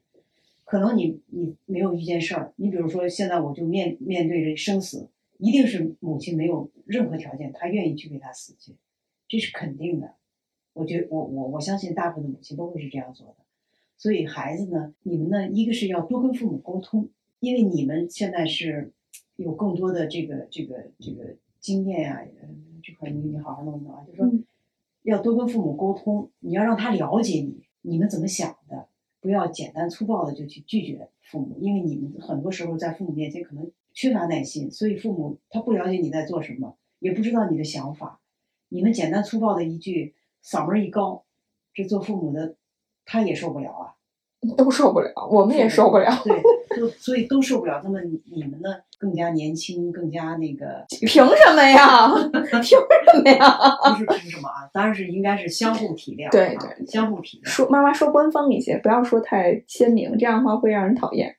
[0.65, 5.09] 可能你你没有遇见事儿，你比如说现在我就面面对着生死，
[5.41, 8.77] 一定是母亲没有任何条件，她愿意去为他死去，
[9.27, 10.15] 这是肯定的。
[10.73, 13.37] 我觉我我我相信大部分的母亲都会是这样做的。
[13.97, 17.09] 所以孩子呢，你们呢，一个是要多跟父母沟通，
[17.41, 18.93] 因为你们现在是
[19.37, 22.23] 有更多的这个这个这个经验呀，
[22.83, 24.31] 这块你你好好弄弄啊，就说。
[25.03, 28.87] 要多跟父母沟通，你要让他了解你，你们怎么想的，
[29.19, 38.21] 不要简单粗暴的就去拒绝父母，因为你们很多时候在父母面前可能缺乏耐心，所以父母他不了解你在做什么，也不知道你的想法，
[38.69, 40.15] 你们简单粗暴的一句
[40.45, 41.25] 嗓门一高，
[41.75, 42.57] 这做父母的
[43.05, 43.95] 他也受不了啊。
[44.57, 46.11] 都受不了，我们也受不了。
[46.25, 47.79] 对，都所以都受不了。
[47.85, 48.71] 那么你们呢？
[48.99, 51.23] 更加年轻，更加那个， 凭什
[51.55, 52.09] 么呀？
[52.33, 52.75] 凭什
[53.23, 53.59] 么呀？
[53.85, 54.67] 不是凭什么啊？
[54.73, 56.31] 当然是应该是相互体谅。
[56.31, 57.49] 对对，相互体谅。
[57.51, 61.37] 说妈妈说官方一些，不要说太鲜明，这样的话会让人讨厌。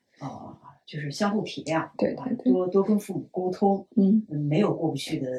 [0.91, 1.87] 啊，就是相互体谅。
[1.97, 3.85] 对对对，多多跟父母沟通。
[3.95, 5.29] 嗯，没有过不去的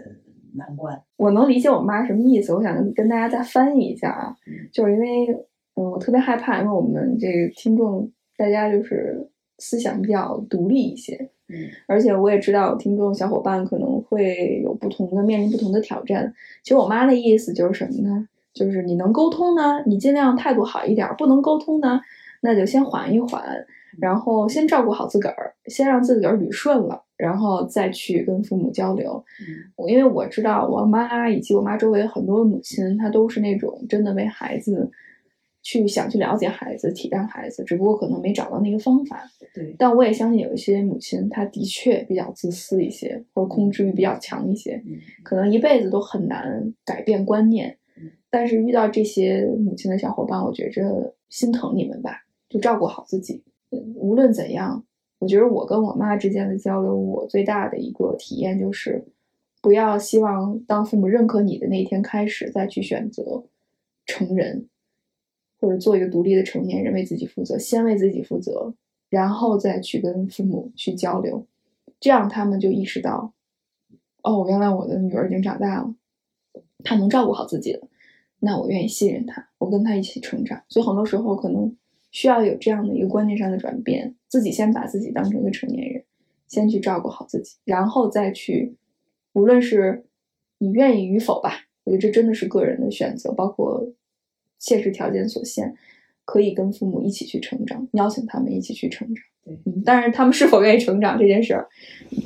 [0.55, 1.01] 难关。
[1.17, 4.37] 我能理解我妈什么意思，我想跟大家再翻译一下啊，
[4.73, 5.27] 就是因为。
[5.75, 9.27] 嗯，我特别害怕，因为我们这个听众大家就是
[9.57, 11.17] 思想比较独立一些，
[11.49, 16.31] 嗯，而且我也知道听众小伙伴可能会有不同的面临不同的挑战。
[16.63, 18.29] 其实我妈的意思就是什么呢？
[18.53, 21.99] 就是你能沟通呢，你尽量态度好一点；不能沟通呢，
[22.43, 23.43] 那就先缓一缓，
[24.01, 29.25] 然后先照顾好自个儿，先让自个儿捋顺了，然后再去跟父母交流。
[29.79, 34.91] 嗯，因为我知道我妈以及我妈周围很多母亲，她都是那种真的为孩子。
[35.65, 39.23] 去想去了解孩子、体谅孩子，只不过可能没找到那个方法。
[39.55, 48.11] 对，但我也相信有一些母亲，她的确比较自私一些，或者控制欲比较强一些，嗯可能一辈子都很难改变观念嗯。
[48.29, 53.45] 但是遇到这些母亲的小伙伴，我觉着心疼你们吧，就照顾好自己。
[53.95, 54.85] 无论怎样，
[55.19, 59.05] 我觉得我跟我妈之间的交流，我最大的一个体验就是，
[59.61, 63.45] 不要希望当父母认可你的那一天开始，再去选择
[64.05, 64.69] 成人，
[65.61, 68.75] 或者做一个独立的成年人，为自己负责，先为自己负责，
[69.09, 71.47] 然后再去跟父母去交流，
[72.01, 73.33] 这样他们就意识到，
[74.23, 75.95] 哦，原来我的女儿已经长大了，
[76.83, 77.89] 她能照顾好自己了，
[78.41, 80.63] 那我愿意信任她，我跟她一起成长。
[80.69, 81.77] 所以很多时候可能
[82.13, 86.05] 需要有这样的一个观念上的转变，自己先把自己当成一个成年人，
[86.47, 88.77] 先去照顾好自己，然后再去，
[89.33, 90.05] 无论是
[90.59, 93.93] 你愿意与否吧，我觉得这真的是个人的选择，包括
[94.59, 95.75] 现实条件所限，
[96.25, 99.25] 可以跟父母一起去成长，邀请他们一起去成长。
[99.45, 101.67] 对嗯，但是他们是否愿意成长这件事儿，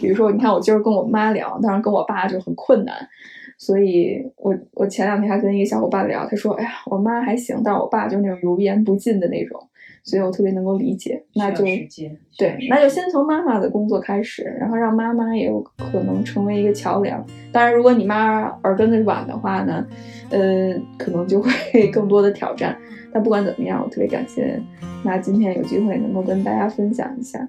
[0.00, 3.08] 比如说，你看我今儿跟我妈聊，当然跟我爸就很困难，
[3.56, 9.66] 所以我我前两天还跟一个小伙伴聊，他说，哎呀，我妈还行，但是我爸就是那种油盐不进的那种，
[10.06, 11.22] 所以我特别能够理解。
[11.34, 11.62] 那就
[12.38, 17.22] 对，那就先从妈妈的工作开始，然后让妈妈也有可能成为一个桥梁。
[17.52, 19.86] 当然，如果你妈耳根子软的话呢，
[20.30, 21.50] 呃，可能就会
[21.92, 22.74] 更多的挑战。
[23.12, 24.58] 但不管怎么样，我特别感谢
[25.02, 27.46] 那今天有机会能够跟大家分享一下。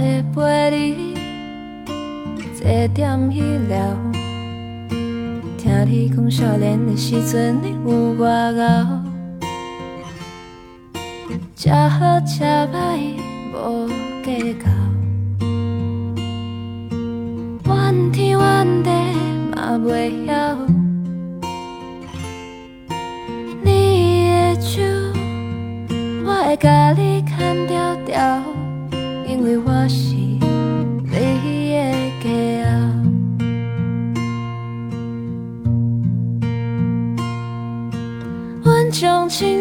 [0.00, 1.14] 会陪你
[2.54, 3.76] 坐点去聊，
[5.58, 9.02] 听你讲少年的时阵你有外敖，
[11.54, 13.14] 吃好吃歹
[13.52, 13.88] 无
[14.24, 14.70] 计较。
[17.66, 18.90] 怨天怨地
[19.54, 20.56] 嘛袂晓，
[23.62, 24.80] 你的手
[26.24, 28.42] 我会甲你牵条条，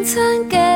[0.09, 0.68] 曾给